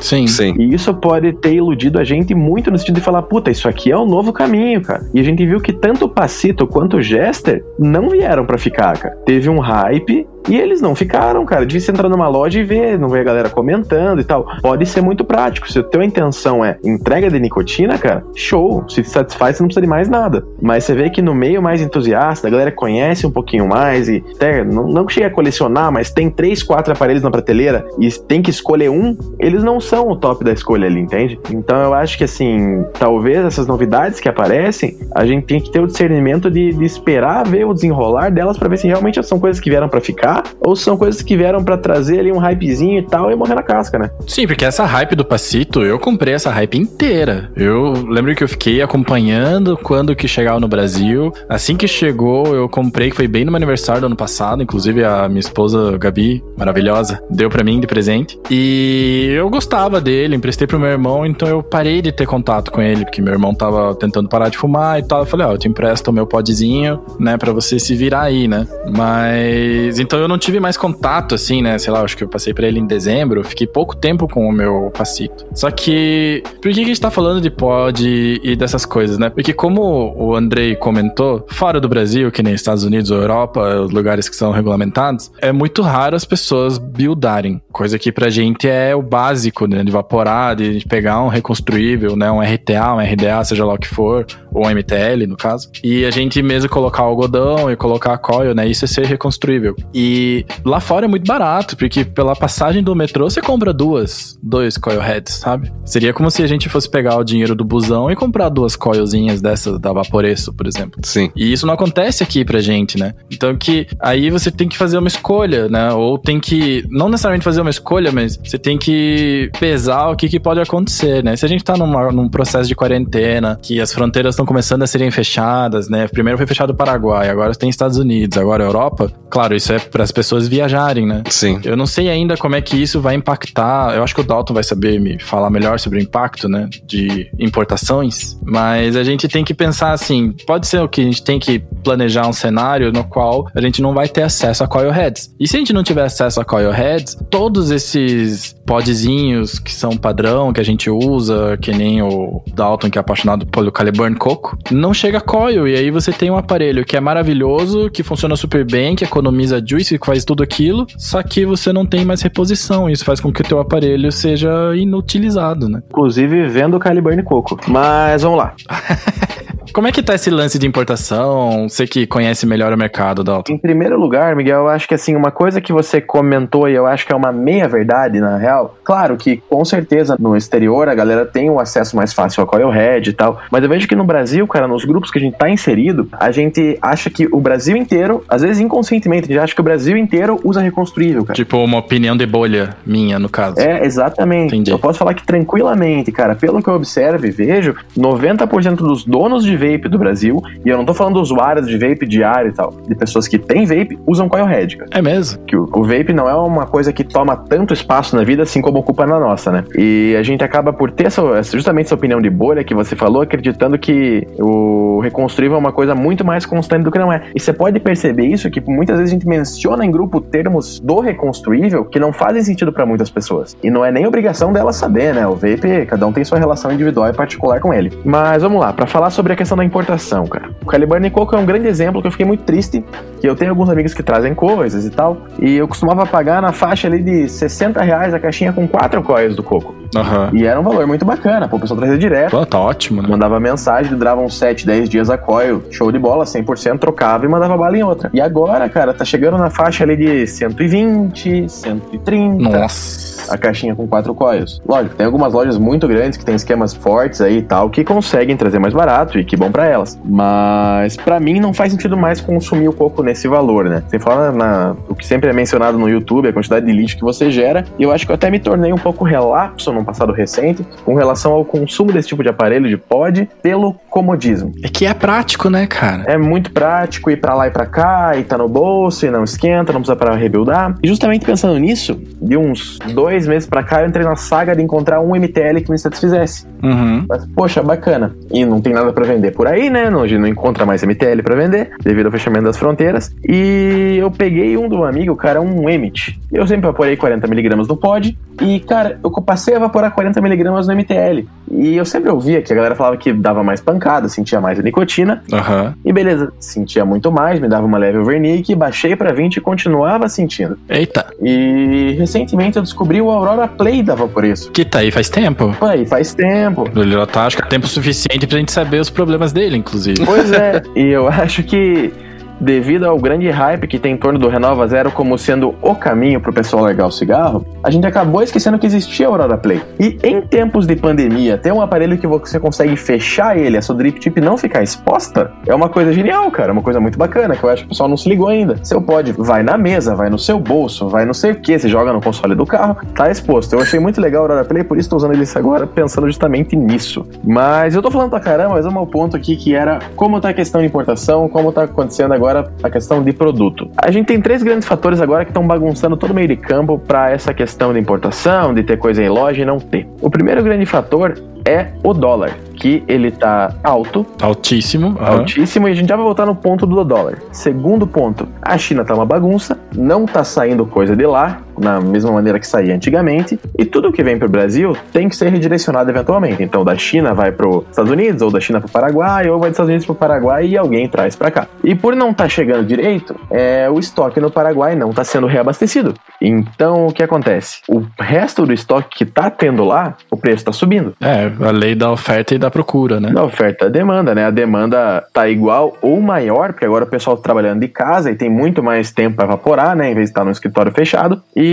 [0.00, 0.26] Sim.
[0.26, 0.54] Sim.
[0.58, 3.90] E isso pode ter iludido a gente muito no sentido de falar, puta, isso aqui
[3.90, 5.06] é o novo caminho, cara.
[5.14, 8.98] E a gente viu que tanto o Pacito quanto o Jester não vieram para ficar,
[8.98, 9.16] cara.
[9.24, 11.66] Teve um hype e eles não ficaram, cara.
[11.66, 14.46] De você entrar numa loja e ver, não ver a galera comentando e tal.
[14.62, 15.70] Pode ser muito prático.
[15.70, 18.84] Se a tua intenção é entrega de nicotina, cara, show.
[18.88, 20.44] Se te satisfaz, você não precisa de mais nada.
[20.60, 24.24] Mas você vê que no meio mais entusiasta, a galera conhece um pouquinho mais e
[24.34, 28.42] até não, não chega a colecionar, mas tem três, quatro aparelhos na prateleira e tem
[28.42, 31.38] que escolher um, eles não são o top da escolha ali, entende?
[31.50, 35.80] Então eu acho que assim, talvez essas novidades que aparecem, a gente tem que ter
[35.80, 39.60] o discernimento de, de esperar ver o desenrolar delas para ver se realmente são coisas
[39.60, 43.02] que vieram para ficar ou são coisas que vieram para trazer ali um hypezinho e
[43.02, 44.10] tal e morrer na casca, né?
[44.26, 47.52] Sim, porque essa hype do Passito, eu comprei essa hype inteira.
[47.54, 51.30] Eu lembro que eu fiquei acompanhando quando que chegava no Brasil.
[51.48, 55.04] Assim que chegou, eu comprei, que foi bem no meu aniversário do ano passado, inclusive
[55.04, 58.40] a minha esposa Gabi, maravilhosa, deu para mim de presente.
[58.50, 62.80] E eu gostava dele, emprestei pro meu irmão, então eu parei de ter contato com
[62.80, 65.20] ele, porque meu irmão tava tentando parar de fumar e tal.
[65.20, 68.22] Eu falei, ó, oh, eu te empresto o meu podzinho, né, para você se virar
[68.22, 68.66] aí, né?
[68.96, 71.76] Mas então eu não tive mais contato, assim, né?
[71.78, 73.44] Sei lá, acho que eu passei para ele em dezembro.
[73.44, 75.46] Fiquei pouco tempo com o meu passito.
[75.54, 78.04] Só que, por que a gente tá falando de pod
[78.42, 79.30] e dessas coisas, né?
[79.30, 83.90] Porque como o Andrei comentou, fora do Brasil, que nem Estados Unidos ou Europa, os
[83.90, 87.60] lugares que são regulamentados, é muito raro as pessoas buildarem.
[87.72, 89.82] Coisa que pra gente é o básico, né?
[89.82, 92.30] De evaporar, de pegar um reconstruível, né?
[92.30, 95.70] Um RTA, um RDA, seja lá o que for, ou um MTL, no caso.
[95.82, 98.66] E a gente mesmo colocar o algodão e colocar a coil, né?
[98.66, 99.74] Isso é ser reconstruível.
[99.94, 104.76] E lá fora é muito barato, porque pela passagem do metrô você compra duas, dois
[104.76, 105.72] coil heads, sabe?
[105.84, 109.40] Seria como se a gente fosse pegar o dinheiro do busão e comprar duas coilzinhas
[109.40, 111.00] dessas da Vaporeço, por exemplo.
[111.04, 111.30] Sim.
[111.36, 113.14] E isso não acontece aqui pra gente, né?
[113.30, 115.92] Então que aí você tem que fazer uma escolha, né?
[115.92, 120.28] Ou tem que, não necessariamente fazer uma escolha, mas você tem que pesar o que,
[120.28, 121.36] que pode acontecer, né?
[121.36, 124.86] Se a gente tá numa, num processo de quarentena, que as fronteiras estão começando a
[124.86, 126.08] serem fechadas, né?
[126.08, 129.12] Primeiro foi fechado o Paraguai, agora tem Estados Unidos, agora Europa.
[129.30, 131.22] Claro, isso é para as pessoas viajarem, né?
[131.30, 131.60] Sim.
[131.64, 133.94] Eu não sei ainda como é que isso vai impactar.
[133.94, 136.68] Eu acho que o Dalton vai saber me falar melhor sobre o impacto, né?
[136.84, 138.36] De importações.
[138.42, 141.60] Mas a gente tem que pensar assim: pode ser o que a gente tem que
[141.84, 145.32] planejar um cenário no qual a gente não vai ter acesso a coil heads.
[145.38, 149.96] E se a gente não tiver acesso a coil heads, todos esses podzinhos que são
[149.96, 154.58] padrão, que a gente usa, que nem o Dalton, que é apaixonado pelo Caliburn Coco,
[154.70, 155.66] não chega coil.
[155.66, 159.62] E aí você tem um aparelho que é maravilhoso, que funciona super bem, que economiza
[159.64, 162.90] juice, que faz tudo aquilo, só que você não tem mais reposição.
[162.90, 165.82] Isso faz com que o teu aparelho seja inutilizado, né?
[165.88, 167.58] Inclusive vendo o Caliburn Coco.
[167.68, 168.54] Mas vamos lá.
[169.72, 171.68] Como é que tá esse lance de importação?
[171.68, 173.52] Você que conhece melhor o mercado, Dalton.
[173.52, 176.86] Em primeiro lugar, Miguel, eu acho que assim, uma coisa que você comentou e eu
[176.86, 180.94] acho que é uma meia verdade, na real, claro que com certeza no exterior a
[180.94, 184.04] galera tem um acesso mais fácil ao Coilhead e tal, mas eu vejo que no
[184.04, 187.76] Brasil, cara, nos grupos que a gente tá inserido, a gente acha que o Brasil
[187.76, 191.34] inteiro, às vezes inconscientemente, a gente acha que o Brasil inteiro usa reconstruível, cara.
[191.34, 193.60] Tipo uma opinião de bolha minha, no caso.
[193.60, 194.54] É, exatamente.
[194.54, 194.70] Entendi.
[194.70, 199.44] Eu posso falar que tranquilamente, cara, pelo que eu observo e vejo, 90% dos donos
[199.44, 202.72] de vape do Brasil, e eu não tô falando usuários de vape diário e tal,
[202.86, 204.90] de pessoas que têm vape, usam coilhead, cara.
[204.92, 205.42] É mesmo?
[205.44, 208.60] Que o, o, vape não é uma coisa que toma tanto espaço na vida assim
[208.60, 209.64] como ocupa na nossa, né?
[209.76, 213.22] E a gente acaba por ter essa, justamente essa opinião de bolha que você falou,
[213.22, 217.22] acreditando que o reconstruível é uma coisa muito mais constante do que não é.
[217.34, 221.00] E você pode perceber isso que muitas vezes a gente menciona em grupo termos do
[221.00, 223.56] reconstruível que não fazem sentido para muitas pessoas.
[223.62, 225.26] E não é nem obrigação delas saber, né?
[225.26, 227.96] O vape, cada um tem sua relação individual e particular com ele.
[228.04, 230.50] Mas vamos lá, para falar sobre a questão da importação, cara.
[230.60, 232.84] O Caliburn Coco é um grande exemplo que eu fiquei muito triste,
[233.20, 236.52] que eu tenho alguns amigos que trazem coisas e tal, e eu costumava pagar na
[236.52, 239.74] faixa ali de 60 reais a caixinha com quatro coils do coco.
[239.94, 240.30] Aham.
[240.34, 242.32] E era um valor muito bacana, pô, o pessoal trazia direto.
[242.32, 243.08] Pô, tá ótimo, né?
[243.08, 247.28] Mandava mensagem, durava uns 7, 10 dias a coil, show de bola, 100%, trocava e
[247.28, 248.10] mandava bala em outra.
[248.12, 252.58] E agora, cara, tá chegando na faixa ali de 120, 130.
[252.58, 253.32] Nossa.
[253.32, 254.60] A caixinha com quatro coils.
[254.66, 258.36] Lógico, tem algumas lojas muito grandes que tem esquemas fortes aí e tal, que conseguem
[258.36, 259.98] trazer mais barato e que bom pra elas.
[260.04, 263.82] Mas pra mim não faz sentido mais consumir o coco nesse valor, né?
[263.88, 267.02] Sem falar na, o que sempre é mencionado no YouTube, a quantidade de lixo que
[267.02, 267.64] você gera.
[267.78, 270.94] E eu acho que eu até me tornei um pouco relapso num passado recente com
[270.94, 274.52] relação ao consumo desse tipo de aparelho de pod pelo comodismo.
[274.62, 276.04] É que é prático, né, cara?
[276.06, 279.24] É muito prático ir pra lá e pra cá, e tá no bolso, e não
[279.24, 280.74] esquenta, não precisa para rebuildar.
[280.82, 284.62] E justamente pensando nisso, de uns dois meses pra cá, eu entrei na saga de
[284.62, 286.46] encontrar um MTL que me satisfizesse.
[286.62, 287.04] Uhum.
[287.08, 288.14] Mas, poxa, bacana.
[288.30, 289.90] E não tem nada pra vender por aí, né?
[289.90, 293.14] Não, não encontra mais MTL pra vender, devido ao fechamento das fronteiras.
[293.26, 296.20] E eu peguei um do amigo, cara, um Emit.
[296.32, 298.16] Eu sempre evaporei 40mg no pod.
[298.40, 301.26] E, cara, eu passei a evaporar 40mg no MTL.
[301.50, 304.62] E eu sempre ouvia que a galera falava que dava mais pancada, sentia mais a
[304.62, 305.22] nicotina.
[305.32, 305.74] Aham.
[305.84, 310.08] E beleza, sentia muito mais, me dava uma leve overnick, baixei pra 20 e continuava
[310.08, 310.58] sentindo.
[310.68, 311.06] Eita.
[311.20, 314.50] E recentemente eu descobri o Aurora Play da Vaporeço.
[314.50, 315.54] Que tá aí faz tempo.
[315.58, 316.64] Pô, aí faz tempo.
[316.76, 320.04] Ele já tá, acho que é tempo suficiente pra gente saber os problemas dele, inclusive.
[320.04, 321.92] Pois é, e eu acho que
[322.40, 326.20] devido ao grande hype que tem em torno do Renova Zero como sendo o caminho
[326.20, 329.62] pro pessoal largar o cigarro, a gente acabou esquecendo que existia a Aurora Play.
[329.78, 333.74] E em tempos de pandemia, ter um aparelho que você consegue fechar ele, a sua
[333.74, 337.44] drip tip não ficar exposta, é uma coisa genial, cara, uma coisa muito bacana, que
[337.44, 338.56] eu acho que o pessoal não se ligou ainda.
[338.62, 341.68] Seu pod vai na mesa, vai no seu bolso, vai não sei o que, você
[341.68, 343.52] joga no console do carro, tá exposto.
[343.54, 346.56] Eu achei muito legal a Aurora Play, por isso tô usando ele agora, pensando justamente
[346.56, 347.06] nisso.
[347.24, 350.30] Mas eu tô falando pra caramba, mas vamos ao ponto aqui que era como tá
[350.30, 353.70] a questão de importação, como tá acontecendo agora a questão de produto.
[353.76, 356.78] A gente tem três grandes fatores agora que estão bagunçando todo o meio de campo
[356.78, 359.86] para essa questão de importação, de ter coisa em loja e não ter.
[360.00, 361.14] O primeiro grande fator
[361.44, 364.96] é o dólar, que ele tá alto, Altíssimo.
[365.00, 365.20] aham.
[365.20, 367.18] altíssimo, e a gente já vai voltar no ponto do dólar.
[367.32, 372.12] Segundo ponto, a China tá uma bagunça, não tá saindo coisa de lá, na mesma
[372.12, 376.42] maneira que saía antigamente, e tudo que vem pro Brasil tem que ser redirecionado eventualmente.
[376.42, 379.54] Então, da China vai pro Estados Unidos, ou da China pro Paraguai, ou vai dos
[379.54, 381.46] Estados Unidos pro Paraguai e alguém traz pra cá.
[381.62, 385.94] E por não tá chegando direito, é, o estoque no Paraguai não tá sendo reabastecido.
[386.20, 387.60] Então, o que acontece?
[387.68, 390.94] O resto do estoque que tá tendo lá, o preço tá subindo.
[391.00, 393.10] É, a lei da oferta e da procura, né?
[393.10, 394.26] Da oferta e demanda, né?
[394.26, 398.14] A demanda tá igual ou maior, porque agora o pessoal tá trabalhando de casa e
[398.14, 399.90] tem muito mais tempo para evaporar, né?
[399.90, 401.22] Em vez de estar no escritório fechado.
[401.36, 401.47] E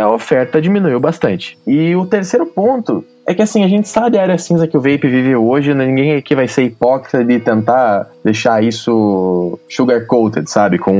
[0.00, 1.58] a oferta diminuiu bastante.
[1.66, 4.80] E o terceiro ponto é que assim, a gente sabe a área cinza que o
[4.80, 5.84] vape vive hoje, né?
[5.86, 10.78] ninguém aqui vai ser hipócrita de tentar deixar isso sugar coated, sabe?
[10.78, 10.92] Com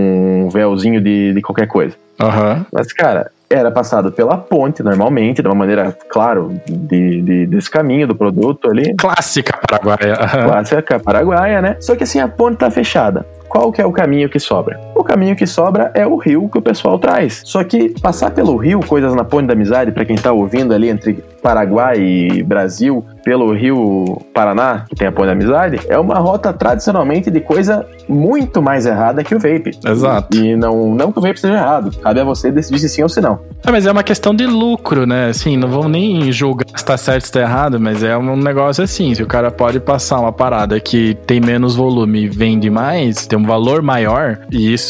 [0.47, 1.95] um véuzinho de, de qualquer coisa.
[2.21, 2.67] Aham.
[2.73, 8.09] Mas, cara, era passado pela ponte normalmente, de uma maneira, claro, de, de- desse caminho
[8.09, 8.95] do produto ali.
[8.97, 10.17] Clássica paraguaia.
[10.17, 11.77] Clássica paraguaia, né?
[11.79, 13.25] Só que assim, a ponte tá fechada.
[13.49, 14.81] Qual que é o caminho que sobra?
[14.97, 17.43] O caminho que sobra é o rio que o pessoal traz.
[17.45, 20.89] Só que passar pelo rio, coisas na ponte da amizade, pra quem tá ouvindo ali
[20.89, 26.19] entre Paraguai e Brasil, pelo rio Paraná, que tem a ponte da amizade, é uma
[26.19, 29.73] rota tradicionalmente de coisa muito mais errada que o vape.
[29.85, 30.37] Exato.
[30.37, 33.09] E não, não que o vape seja errado, cabe a você decidir se sim ou
[33.09, 33.39] se não.
[33.65, 35.29] É, mas é uma questão de lucro, né?
[35.29, 38.37] Assim, não vamos nem julgar se tá certo ou se tá errado, mas é um
[38.37, 39.15] negócio assim.
[39.15, 43.39] Se o cara pode passar uma parada que tem menos volume e vende mais, tem
[43.39, 44.86] um valor maior, e isso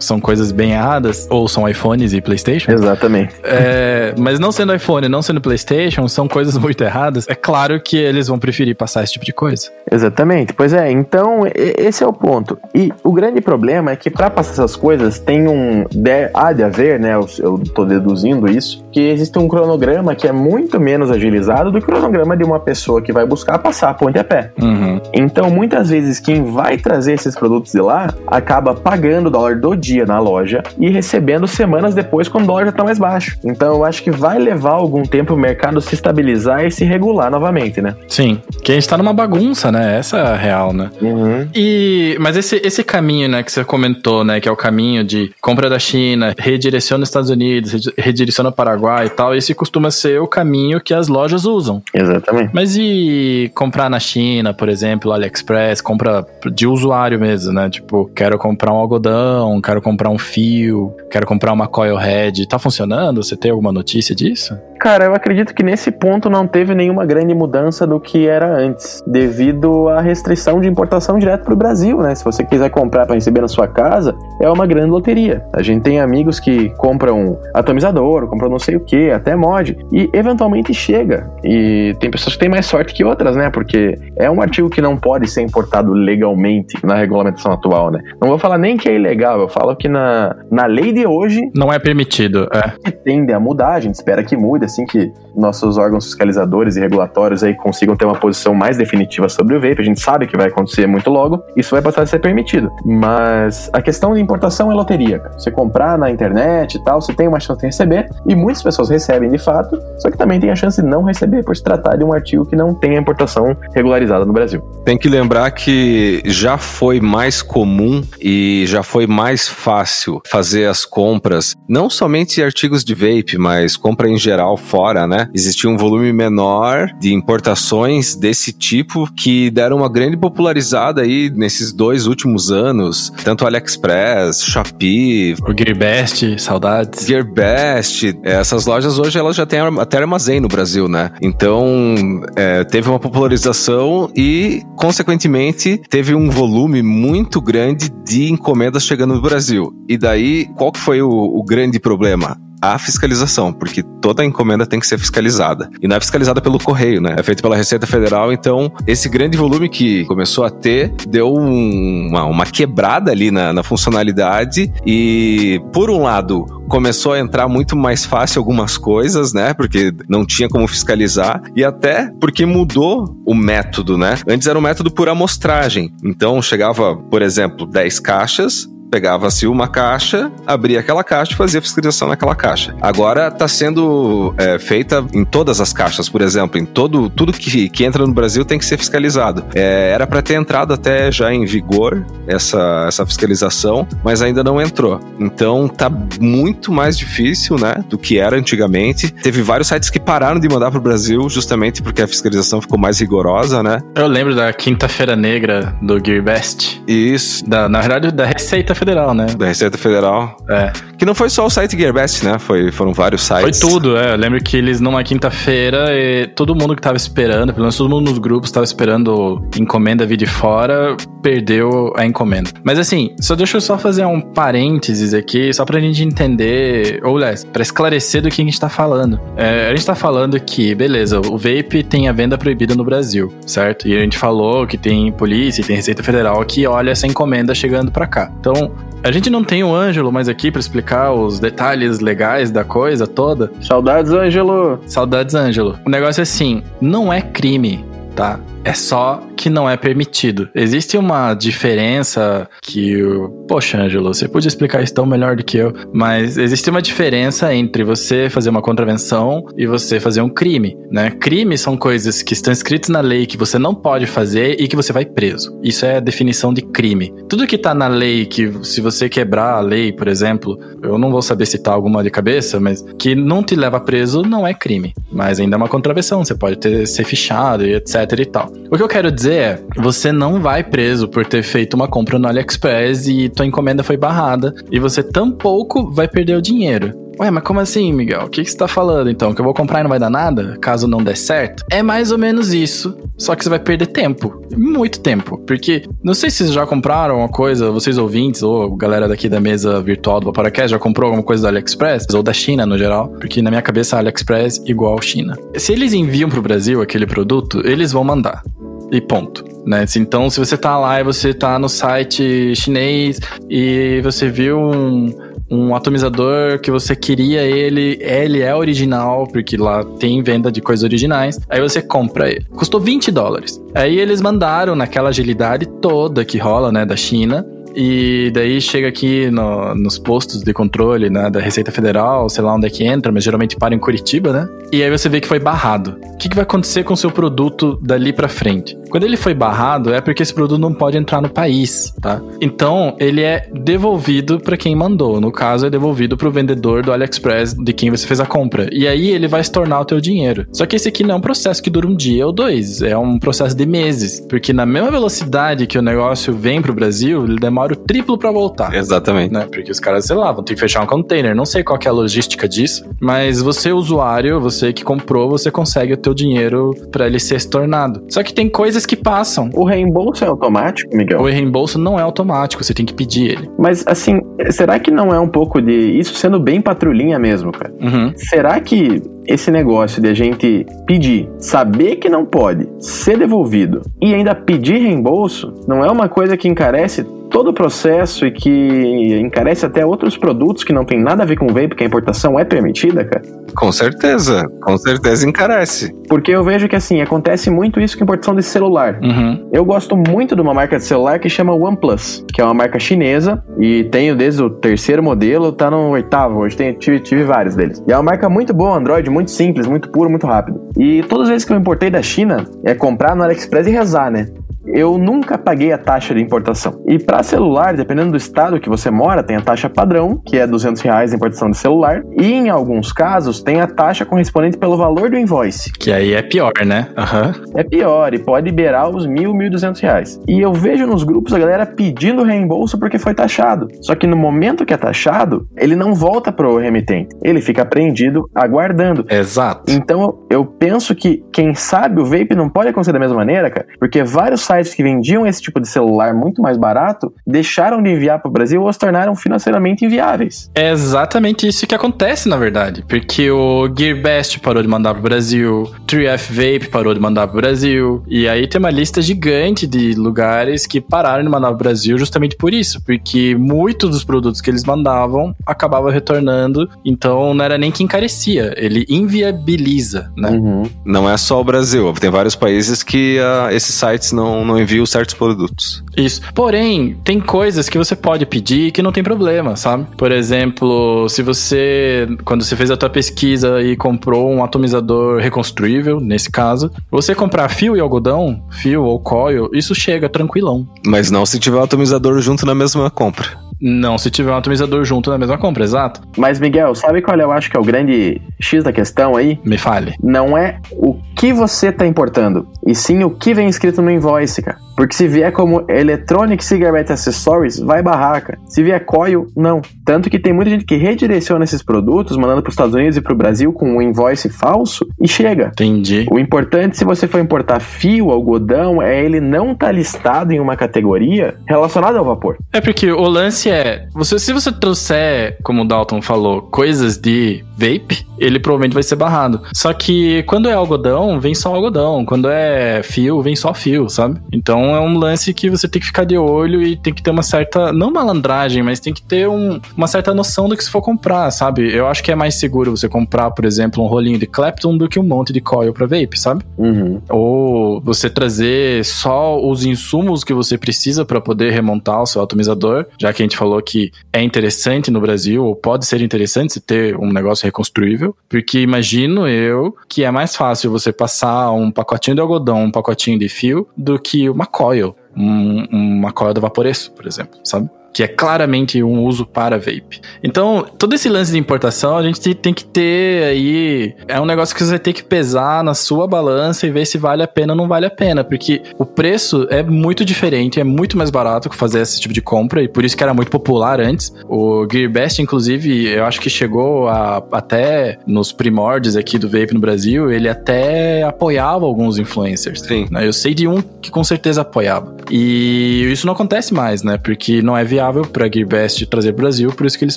[0.00, 2.72] são coisas bem erradas, ou são iPhones e Playstation.
[2.72, 3.34] Exatamente.
[3.44, 7.26] É, mas não sendo iPhone, não sendo PlayStation, são coisas muito erradas.
[7.28, 9.70] É claro que eles vão preferir passar esse tipo de coisa.
[9.90, 10.52] Exatamente.
[10.52, 12.58] Pois é, então esse é o ponto.
[12.74, 16.62] E o grande problema é que para passar essas coisas tem um de, há de
[16.62, 17.14] haver, né?
[17.14, 21.78] Eu, eu tô deduzindo isso, que existe um cronograma que é muito menos agilizado do
[21.80, 24.52] que o cronograma de uma pessoa que vai buscar passar a ponte a pé.
[24.60, 25.00] Uhum.
[25.12, 29.74] Então, muitas vezes quem vai trazer esses produtos de lá acaba pagando o dólar do
[29.74, 33.38] dia na loja e recebendo semanas depois quando o dólar já tá mais baixo.
[33.44, 37.30] Então, eu acho que vai levar algum tempo o mercado se estabilizar e se regular
[37.30, 37.94] novamente, né?
[38.08, 38.40] Sim.
[38.62, 39.79] Que a gente tá numa bagunça, né?
[39.80, 40.90] Essa é a real, né?
[41.00, 41.48] Uhum.
[41.54, 45.32] E, mas esse, esse caminho, né, que você comentou, né, que é o caminho de
[45.40, 49.90] compra da China, redireciona os Estados Unidos, redi- redireciona o Paraguai e tal, esse costuma
[49.90, 51.82] ser o caminho que as lojas usam.
[51.92, 52.50] Exatamente.
[52.52, 57.68] Mas e comprar na China, por exemplo, AliExpress, compra de usuário mesmo, né?
[57.70, 62.46] Tipo, quero comprar um algodão, quero comprar um fio, quero comprar uma coil head.
[62.46, 63.22] Tá funcionando?
[63.22, 64.56] Você tem alguma notícia disso?
[64.78, 69.02] Cara, eu acredito que nesse ponto não teve nenhuma grande mudança do que era antes,
[69.06, 72.14] devido quanto à restrição de importação direto para o Brasil, né?
[72.14, 75.44] Se você quiser comprar para receber na sua casa, é uma grande loteria.
[75.52, 80.10] A gente tem amigos que compram atomizador, compram não sei o que, até mod, e
[80.12, 81.30] eventualmente chega.
[81.44, 83.50] E tem pessoas que têm mais sorte que outras, né?
[83.50, 88.00] Porque é um artigo que não pode ser importado legalmente na regulamentação atual, né?
[88.20, 91.40] Não vou falar nem que é ilegal, eu falo que na, na lei de hoje.
[91.54, 92.70] Não é permitido, é.
[92.84, 96.80] Que tende a mudar, a gente espera que mude, assim que nossos órgãos fiscalizadores e
[96.80, 99.80] regulatórios aí consigam ter uma posição mais definitiva sobre o vape.
[99.80, 102.70] A gente sabe que vai acontecer muito logo, isso vai passar a ser permitido.
[102.84, 105.22] Mas a questão de importação é loteria.
[105.38, 108.88] Você comprar na internet e tal, você tem uma chance de receber, e muitas pessoas
[108.88, 111.96] recebem de fato, só que também tem a chance de não receber por se tratar
[111.96, 114.60] de um artigo que não tem a importação regularizada no Brasil.
[114.84, 120.84] Tem que lembrar que já foi mais comum e já foi mais fácil fazer as
[120.84, 125.28] compras, não somente artigos de vape, mas compra em geral fora, né?
[125.34, 131.72] Existia um volume menor de importações desse tipo que deram uma grande popularizada aí nesses
[131.72, 137.06] dois últimos anos, tanto AliExpress, Shopee, o Gearbest, saudades.
[137.06, 141.10] Gearbest, essas lojas hoje elas já têm até armazém no Brasil, né?
[141.20, 141.94] Então
[142.36, 149.22] é, teve uma popularização e, consequentemente, teve um volume muito grande de encomendas chegando no
[149.22, 149.72] Brasil.
[149.88, 152.36] E daí, qual que foi o, o grande problema?
[152.60, 155.70] A fiscalização, porque toda encomenda tem que ser fiscalizada.
[155.80, 157.14] E não é fiscalizada pelo correio, né?
[157.18, 162.08] É feito pela Receita Federal, então esse grande volume que começou a ter deu um,
[162.08, 167.76] uma, uma, quebrada ali na, na funcionalidade e, por um lado, começou a entrar muito
[167.76, 169.54] mais fácil algumas coisas, né?
[169.54, 174.18] Porque não tinha como fiscalizar e até porque mudou o método, né?
[174.28, 175.92] Antes era um método por amostragem.
[176.04, 182.08] Então chegava, por exemplo, 10 caixas, Pegava-se uma caixa, abria aquela caixa e fazia fiscalização
[182.08, 182.74] naquela caixa.
[182.80, 187.68] Agora está sendo é, feita em todas as caixas, por exemplo, em todo tudo que,
[187.68, 189.44] que entra no Brasil tem que ser fiscalizado.
[189.54, 194.60] É, era para ter entrado até já em vigor essa, essa fiscalização, mas ainda não
[194.60, 195.00] entrou.
[195.18, 199.10] Então tá muito mais difícil, né, do que era antigamente.
[199.10, 202.78] Teve vários sites que pararam de mandar para o Brasil justamente porque a fiscalização ficou
[202.78, 203.80] mais rigorosa, né?
[203.94, 206.82] Eu lembro da Quinta-feira Negra do Gearbest.
[206.86, 207.48] Isso.
[207.48, 209.26] Da, na verdade, da Receita Federal, né?
[209.36, 210.38] Da Receita Federal.
[210.48, 210.72] É.
[210.96, 212.38] Que não foi só o site Gearbest, né?
[212.38, 213.60] Foi, foram vários sites.
[213.60, 214.12] Foi tudo, é.
[214.12, 215.86] Eu lembro que eles, numa quinta-feira,
[216.34, 220.16] todo mundo que tava esperando, pelo menos todo mundo nos grupos tava esperando encomenda vir
[220.16, 222.50] de fora, perdeu a encomenda.
[222.64, 227.16] Mas assim, só deixa eu só fazer um parênteses aqui, só pra gente entender, ou
[227.16, 229.20] less, pra esclarecer do que a gente tá falando.
[229.36, 233.32] É, a gente tá falando que, beleza, o vape tem a venda proibida no Brasil,
[233.46, 233.86] certo?
[233.86, 237.54] E a gente falou que tem polícia e tem Receita Federal que olha essa encomenda
[237.54, 238.32] chegando pra cá.
[238.40, 238.69] Então,
[239.02, 243.06] a gente não tem o Ângelo mais aqui para explicar os detalhes legais da coisa
[243.06, 243.50] toda.
[243.60, 244.78] Saudades, Ângelo!
[244.86, 245.78] Saudades, Ângelo.
[245.86, 247.84] O negócio é assim: não é crime,
[248.20, 248.38] tá?
[248.62, 250.48] É só que não é permitido.
[250.54, 253.02] Existe uma diferença que.
[253.48, 255.72] Poxa, Ângelo, você podia explicar isso tão melhor do que eu.
[255.94, 261.10] Mas existe uma diferença entre você fazer uma contravenção e você fazer um crime, né?
[261.10, 264.76] Crimes são coisas que estão escritas na lei que você não pode fazer e que
[264.76, 265.58] você vai preso.
[265.62, 267.14] Isso é a definição de crime.
[267.30, 271.10] Tudo que tá na lei, que se você quebrar a lei, por exemplo, eu não
[271.10, 274.92] vou saber citar alguma de cabeça, mas que não te leva preso não é crime.
[275.10, 276.22] Mas ainda é uma contravenção.
[276.22, 278.50] Você pode ter, ser fichado e etc e tal.
[278.70, 282.18] O que eu quero dizer é, você não vai preso por ter feito uma compra
[282.18, 287.09] no AliExpress e tua encomenda foi barrada, e você tampouco vai perder o dinheiro.
[287.20, 288.22] Ué, mas como assim, Miguel?
[288.22, 289.34] O que, que você tá falando então?
[289.34, 290.56] Que eu vou comprar e não vai dar nada?
[290.58, 291.62] Caso não der certo?
[291.70, 292.96] É mais ou menos isso.
[293.18, 294.42] Só que você vai perder tempo.
[294.56, 295.36] Muito tempo.
[295.46, 299.38] Porque, não sei se vocês já compraram uma coisa, vocês ouvintes, ou galera daqui da
[299.38, 302.06] mesa virtual do Vaporacast, já comprou alguma coisa da AliExpress?
[302.14, 303.08] Ou da China no geral?
[303.08, 305.36] Porque na minha cabeça, AliExpress igual China.
[305.58, 308.42] Se eles enviam pro Brasil aquele produto, eles vão mandar
[308.90, 309.44] e ponto.
[309.66, 309.84] Né?
[309.96, 315.14] Então, se você tá lá e você tá no site chinês e você viu um,
[315.50, 320.84] um atomizador que você queria ele, ele é original, porque lá tem venda de coisas
[320.84, 321.40] originais.
[321.48, 322.46] Aí você compra ele.
[322.50, 323.60] Custou 20 dólares.
[323.74, 327.44] Aí eles mandaram naquela agilidade toda que rola, né, da China.
[327.74, 332.54] E daí chega aqui no, nos postos de controle né, da Receita Federal, sei lá
[332.54, 334.48] onde é que entra, mas geralmente para em Curitiba, né?
[334.72, 335.96] E aí você vê que foi barrado.
[336.14, 338.78] O que, que vai acontecer com o seu produto dali para frente?
[338.88, 342.20] Quando ele foi barrado, é porque esse produto não pode entrar no país, tá?
[342.40, 345.20] Então, ele é devolvido para quem mandou.
[345.20, 348.68] No caso, é devolvido para o vendedor do AliExpress de quem você fez a compra.
[348.72, 350.46] E aí ele vai se tornar o teu dinheiro.
[350.52, 352.96] Só que esse aqui não é um processo que dura um dia ou dois, é
[352.96, 357.38] um processo de meses, porque na mesma velocidade que o negócio vem pro Brasil, ele
[357.38, 358.74] demora demora o triplo para voltar.
[358.74, 359.32] Exatamente.
[359.32, 359.46] Né?
[359.50, 361.34] Porque os caras, sei lá, vão ter que fechar um container.
[361.34, 365.92] Não sei qual é a logística disso, mas você, usuário, você que comprou, você consegue
[365.92, 368.02] o teu dinheiro para ele ser estornado.
[368.08, 369.50] Só que tem coisas que passam.
[369.54, 371.20] O reembolso é automático, Miguel?
[371.20, 373.50] O reembolso não é automático, você tem que pedir ele.
[373.58, 374.20] Mas, assim,
[374.50, 375.98] será que não é um pouco de.
[375.98, 377.72] Isso sendo bem patrulhinha mesmo, cara?
[377.80, 378.12] Uhum.
[378.16, 384.14] Será que esse negócio de a gente pedir, saber que não pode, ser devolvido e
[384.14, 389.64] ainda pedir reembolso, não é uma coisa que encarece todo o processo e que encarece
[389.64, 392.44] até outros produtos que não tem nada a ver com vape, porque a importação é
[392.44, 393.22] permitida, cara?
[393.54, 395.94] Com certeza, com certeza encarece.
[396.08, 398.98] Porque eu vejo que assim, acontece muito isso com importação de celular.
[399.02, 399.48] Uhum.
[399.52, 402.78] Eu gosto muito de uma marca de celular que chama OnePlus, que é uma marca
[402.78, 407.54] chinesa e tenho desde o terceiro modelo, tá no oitavo, hoje tenho, tive, tive vários
[407.54, 407.82] deles.
[407.86, 410.70] E é uma marca muito boa, Android, muito simples, muito puro, muito rápido.
[410.78, 414.10] E todas as vezes que eu importei da China, é comprar no AliExpress e rezar,
[414.10, 414.28] né?
[414.66, 416.82] Eu nunca paguei a taxa de importação.
[416.86, 420.46] E para celular, dependendo do estado que você mora, tem a taxa padrão, que é
[420.46, 424.76] 200 reais de importação de celular, e em alguns casos tem a taxa correspondente pelo
[424.76, 425.72] valor do invoice.
[425.72, 426.88] Que aí é pior, né?
[426.96, 427.58] Uhum.
[427.58, 430.20] É pior, e pode beirar os mil, mil duzentos reais.
[430.28, 433.68] E eu vejo nos grupos a galera pedindo reembolso porque foi taxado.
[433.80, 437.16] Só que no momento que é taxado, ele não volta pro remitente.
[437.22, 439.06] Ele fica apreendido aguardando.
[439.08, 439.72] Exato.
[439.72, 443.66] Então eu penso que, quem sabe, o vape não pode acontecer da mesma maneira, cara,
[443.78, 448.20] porque vários sites que vendiam esse tipo de celular muito mais barato deixaram de enviar
[448.20, 450.50] para o Brasil ou se tornaram financeiramente inviáveis.
[450.54, 452.84] É exatamente isso que acontece, na verdade.
[452.88, 457.36] Porque o GearBest parou de mandar para o Brasil, 3F Vape parou de mandar para
[457.36, 461.54] o Brasil, e aí tem uma lista gigante de lugares que pararam de mandar para
[461.54, 467.34] o Brasil justamente por isso, porque muitos dos produtos que eles mandavam acabavam retornando, então
[467.34, 470.30] não era nem que encarecia, ele inviabiliza, né?
[470.30, 470.62] Uhum.
[470.84, 474.84] Não é só o Brasil, tem vários países que uh, esses sites não, não enviam
[474.86, 475.82] certos produtos.
[475.96, 476.20] Isso.
[476.34, 479.86] Porém, tem coisas que você pode pedir que não tem problema, sabe?
[479.96, 486.00] Por exemplo, se você, quando você fez a tua pesquisa e comprou um atomizador reconstruível,
[486.00, 490.66] nesse caso, você comprar fio e algodão, fio ou coil, isso chega tranquilão.
[490.86, 493.50] Mas não se tiver o atomizador junto na mesma compra.
[493.60, 496.00] Não, se tiver um atomizador junto na mesma compra, exato.
[496.16, 499.38] Mas, Miguel, sabe qual eu acho que é o grande X da questão aí?
[499.44, 499.94] Me fale.
[500.02, 504.29] Não é o que você tá importando, e sim o que vem escrito no invoice,
[504.38, 504.60] cara.
[504.80, 508.38] Porque se vier como Electronic Cigarette Accessories, vai barraca.
[508.46, 509.60] Se vier coil, não.
[509.84, 513.02] Tanto que tem muita gente que redireciona esses produtos, mandando para os Estados Unidos e
[513.02, 515.48] para o Brasil com um invoice falso e chega.
[515.48, 516.06] Entendi.
[516.10, 520.40] O importante, se você for importar fio, algodão, é ele não estar tá listado em
[520.40, 522.38] uma categoria relacionada ao vapor.
[522.50, 527.44] É porque o lance é, você, se você trouxer, como o Dalton falou, coisas de
[527.54, 529.42] vape, ele provavelmente vai ser barrado.
[529.54, 532.04] Só que quando é algodão, vem só algodão.
[532.04, 534.20] Quando é fio, vem só fio, sabe?
[534.32, 537.10] Então é um lance que você tem que ficar de olho e tem que ter
[537.10, 540.70] uma certa, não malandragem, mas tem que ter um, uma certa noção do que se
[540.70, 541.72] for comprar, sabe?
[541.74, 544.88] Eu acho que é mais seguro você comprar, por exemplo, um rolinho de Clapton do
[544.88, 546.44] que um monte de coil para vape, sabe?
[546.58, 547.00] Uhum.
[547.08, 552.86] Ou você trazer só os insumos que você precisa para poder remontar o seu atomizador,
[552.98, 556.60] já que a gente falou que é interessante no Brasil, ou pode ser interessante se
[556.60, 562.14] ter um negócio reconstruível, porque imagino eu que é mais fácil você passar um pacotinho
[562.14, 566.92] de algodão, um pacotinho de fio, do que uma coil, um, uma coil da Vaporeço,
[566.92, 567.70] por exemplo, sabe?
[567.92, 570.00] Que é claramente um uso para vape.
[570.22, 573.94] Então, todo esse lance de importação, a gente tem que ter aí.
[574.06, 577.22] É um negócio que você ter que pesar na sua balança e ver se vale
[577.22, 580.96] a pena ou não vale a pena, porque o preço é muito diferente, é muito
[580.96, 583.80] mais barato que fazer esse tipo de compra, e por isso que era muito popular
[583.80, 584.12] antes.
[584.28, 589.60] O GearBest, inclusive, eu acho que chegou a, até nos primórdios aqui do vape no
[589.60, 592.60] Brasil, ele até apoiava alguns influencers.
[592.60, 592.86] Sim.
[592.90, 593.06] Né?
[593.06, 594.96] Eu sei de um que com certeza apoiava.
[595.10, 596.96] E isso não acontece mais, né?
[596.96, 599.96] Porque não é viável viável para a Gearbest trazer Brasil, por isso que eles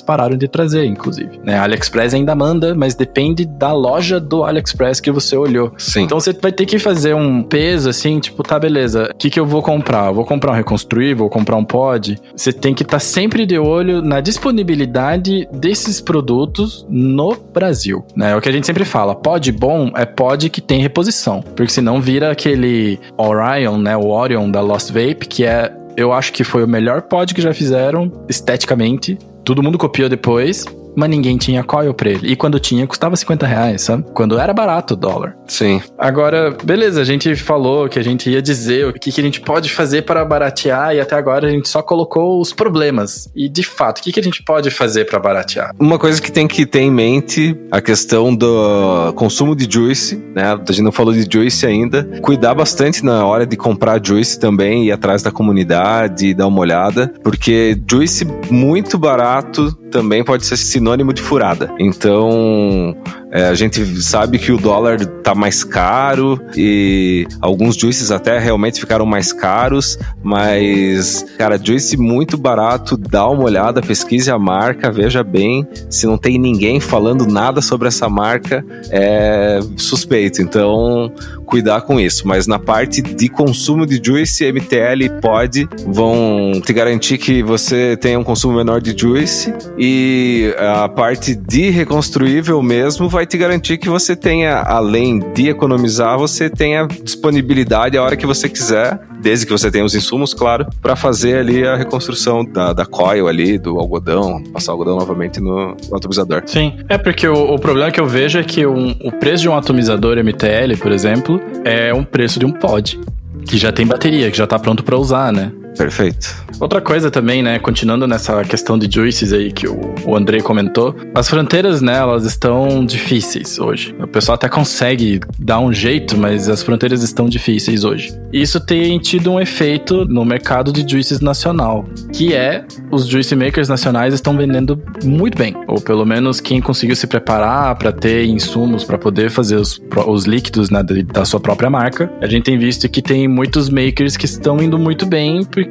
[0.00, 1.38] pararam de trazer, inclusive.
[1.44, 1.58] Né?
[1.58, 5.72] A AliExpress ainda manda, mas depende da loja do AliExpress que você olhou.
[5.76, 6.04] Sim.
[6.04, 9.38] Então você vai ter que fazer um peso assim, tipo, tá, beleza, o que, que
[9.38, 10.08] eu vou comprar?
[10.08, 12.18] Eu vou comprar um reconstruir, vou comprar um pod?
[12.34, 18.04] Você tem que estar tá sempre de olho na disponibilidade desses produtos no Brasil.
[18.16, 18.32] Né?
[18.32, 21.70] É o que a gente sempre fala, pod bom é pod que tem reposição, porque
[21.70, 26.44] senão vira aquele Orion, né, o Orion da Lost Vape, que é eu acho que
[26.44, 29.18] foi o melhor pod que já fizeram, esteticamente.
[29.44, 30.64] Todo mundo copiou depois.
[30.96, 32.32] Mas ninguém tinha coil pra ele.
[32.32, 34.04] E quando tinha, custava 50 reais, sabe?
[34.14, 35.36] Quando era barato o dólar.
[35.46, 35.80] Sim.
[35.98, 39.40] Agora, beleza, a gente falou que a gente ia dizer o que, que a gente
[39.40, 43.28] pode fazer para baratear e até agora a gente só colocou os problemas.
[43.34, 45.72] E de fato, o que, que a gente pode fazer para baratear?
[45.78, 50.52] Uma coisa que tem que ter em mente a questão do consumo de juice, né?
[50.52, 52.04] A gente não falou de juice ainda.
[52.22, 57.12] Cuidar bastante na hora de comprar juice também, ir atrás da comunidade, dar uma olhada,
[57.22, 61.70] porque juice muito barato também pode ser sinônimo de furada.
[61.78, 62.96] Então,
[63.34, 68.78] é, a gente sabe que o dólar tá mais caro e alguns juices até realmente
[68.78, 75.24] ficaram mais caros, mas, cara, juice muito barato, dá uma olhada, pesquise a marca, veja
[75.24, 75.66] bem.
[75.90, 80.40] Se não tem ninguém falando nada sobre essa marca, é suspeito.
[80.40, 81.12] Então,
[81.44, 82.28] cuidar com isso.
[82.28, 88.18] Mas na parte de consumo de juice, MTL pode, vão te garantir que você tenha
[88.18, 93.88] um consumo menor de juice e a parte de reconstruível mesmo vai te garantir que
[93.88, 99.52] você tenha, além de economizar, você tenha disponibilidade a hora que você quiser, desde que
[99.52, 103.78] você tenha os insumos, claro, para fazer ali a reconstrução da, da coil ali, do
[103.78, 106.42] algodão, passar o algodão novamente no, no atomizador.
[106.46, 109.48] Sim, é porque o, o, problema que eu vejo é que um, o preço de
[109.48, 113.00] um atomizador MTL, por exemplo, é um preço de um pod,
[113.46, 115.52] que já tem bateria, que já tá pronto para usar, né?
[115.76, 116.44] Perfeito.
[116.60, 120.94] Outra coisa também, né, continuando nessa questão de juices aí que o, o Andrei comentou,
[121.14, 123.94] as fronteiras, né, elas estão difíceis hoje.
[124.00, 128.16] O pessoal até consegue dar um jeito, mas as fronteiras estão difíceis hoje.
[128.32, 133.68] Isso tem tido um efeito no mercado de juices nacional, que é os juice makers
[133.68, 138.84] nacionais estão vendendo muito bem, ou pelo menos quem conseguiu se preparar para ter insumos
[138.84, 142.10] para poder fazer os, os líquidos né, da sua própria marca.
[142.20, 145.63] A gente tem visto que tem muitos makers que estão indo muito bem porque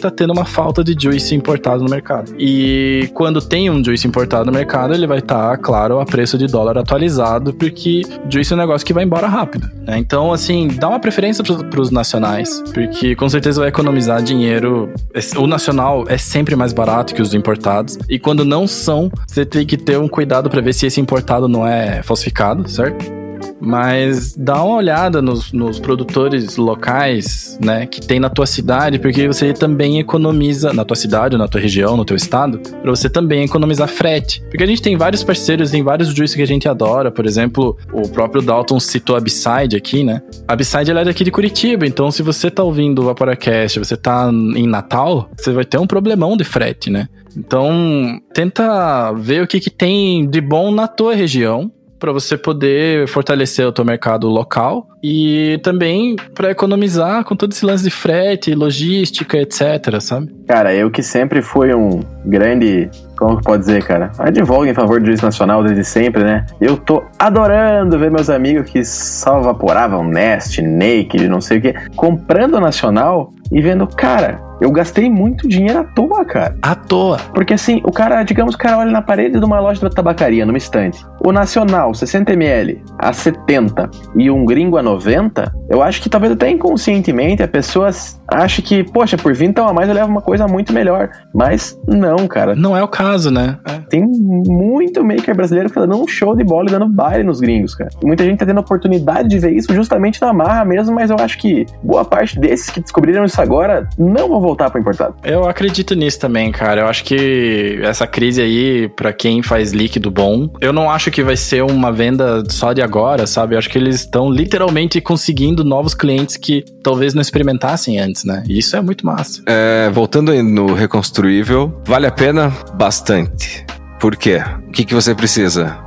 [0.00, 2.34] tá tendo uma falta de juice importado no mercado.
[2.38, 6.36] E quando tem um juice importado no mercado, ele vai estar, tá, claro, a preço
[6.38, 9.70] de dólar atualizado, porque juice é um negócio que vai embora rápido.
[9.86, 9.98] Né?
[9.98, 14.92] Então, assim, dá uma preferência para os nacionais, porque com certeza vai economizar dinheiro.
[15.36, 17.98] O nacional é sempre mais barato que os importados.
[18.08, 21.48] E quando não são, você tem que ter um cuidado para ver se esse importado
[21.48, 23.23] não é falsificado, certo?
[23.64, 29.26] Mas dá uma olhada nos, nos produtores locais, né, que tem na tua cidade, porque
[29.26, 33.44] você também economiza, na tua cidade, na tua região, no teu estado, para você também
[33.44, 34.42] economizar frete.
[34.50, 37.76] Porque a gente tem vários parceiros, tem vários juízes que a gente adora, por exemplo,
[37.92, 40.22] o próprio Dalton citou a Abside aqui, né?
[40.46, 43.96] A Abside ela é daqui de Curitiba, então se você tá ouvindo o Vaporacast, você
[43.96, 47.08] tá em Natal, você vai ter um problemão de frete, né?
[47.36, 51.70] Então, tenta ver o que, que tem de bom na tua região
[52.04, 57.64] para você poder fortalecer o teu mercado local e também para economizar com todo esse
[57.64, 60.30] lance de frete, logística, etc, sabe?
[60.46, 64.12] Cara, eu que sempre fui um grande como que pode dizer, cara?
[64.18, 66.44] Advoga em favor do juiz nacional desde sempre, né?
[66.60, 71.72] Eu tô adorando ver meus amigos que só vaporavam Nest, Naked, não sei o que,
[71.96, 76.56] comprando nacional e vendo, cara, eu gastei muito dinheiro à toa, cara.
[76.62, 77.18] À toa.
[77.34, 80.46] Porque assim, o cara, digamos, o cara olha na parede de uma loja de tabacaria,
[80.46, 81.04] numa estante.
[81.24, 86.50] O nacional, 60ml, a 70 e um gringo a 90, eu acho que talvez até
[86.50, 87.90] inconscientemente a pessoa
[88.28, 91.10] acha que, poxa, por 20 a mais eu levo uma coisa muito melhor.
[91.34, 92.54] Mas não, cara.
[92.54, 93.58] Não é o caso, né?
[93.66, 93.78] É.
[93.88, 97.40] Tem muito maker brasileiro que tá dando um show de bola e dando baile nos
[97.40, 97.90] gringos, cara.
[98.02, 101.16] Muita gente tá tendo a oportunidade de ver isso justamente na marra mesmo, mas eu
[101.18, 105.14] acho que boa parte desses que descobriram isso agora não vão voltar para importado.
[105.22, 106.82] Eu acredito nisso também, cara.
[106.82, 111.22] Eu acho que essa crise aí, para quem faz líquido bom, eu não acho que
[111.22, 113.54] vai ser uma venda só de agora, sabe?
[113.54, 118.42] Eu acho que eles estão literalmente conseguindo novos clientes que talvez não experimentassem antes, né?
[118.48, 119.42] E isso é muito massa.
[119.46, 123.64] É, voltando aí no reconstruível, vale a pena bastante.
[124.00, 124.42] Por quê?
[124.68, 125.78] O que, que você precisa?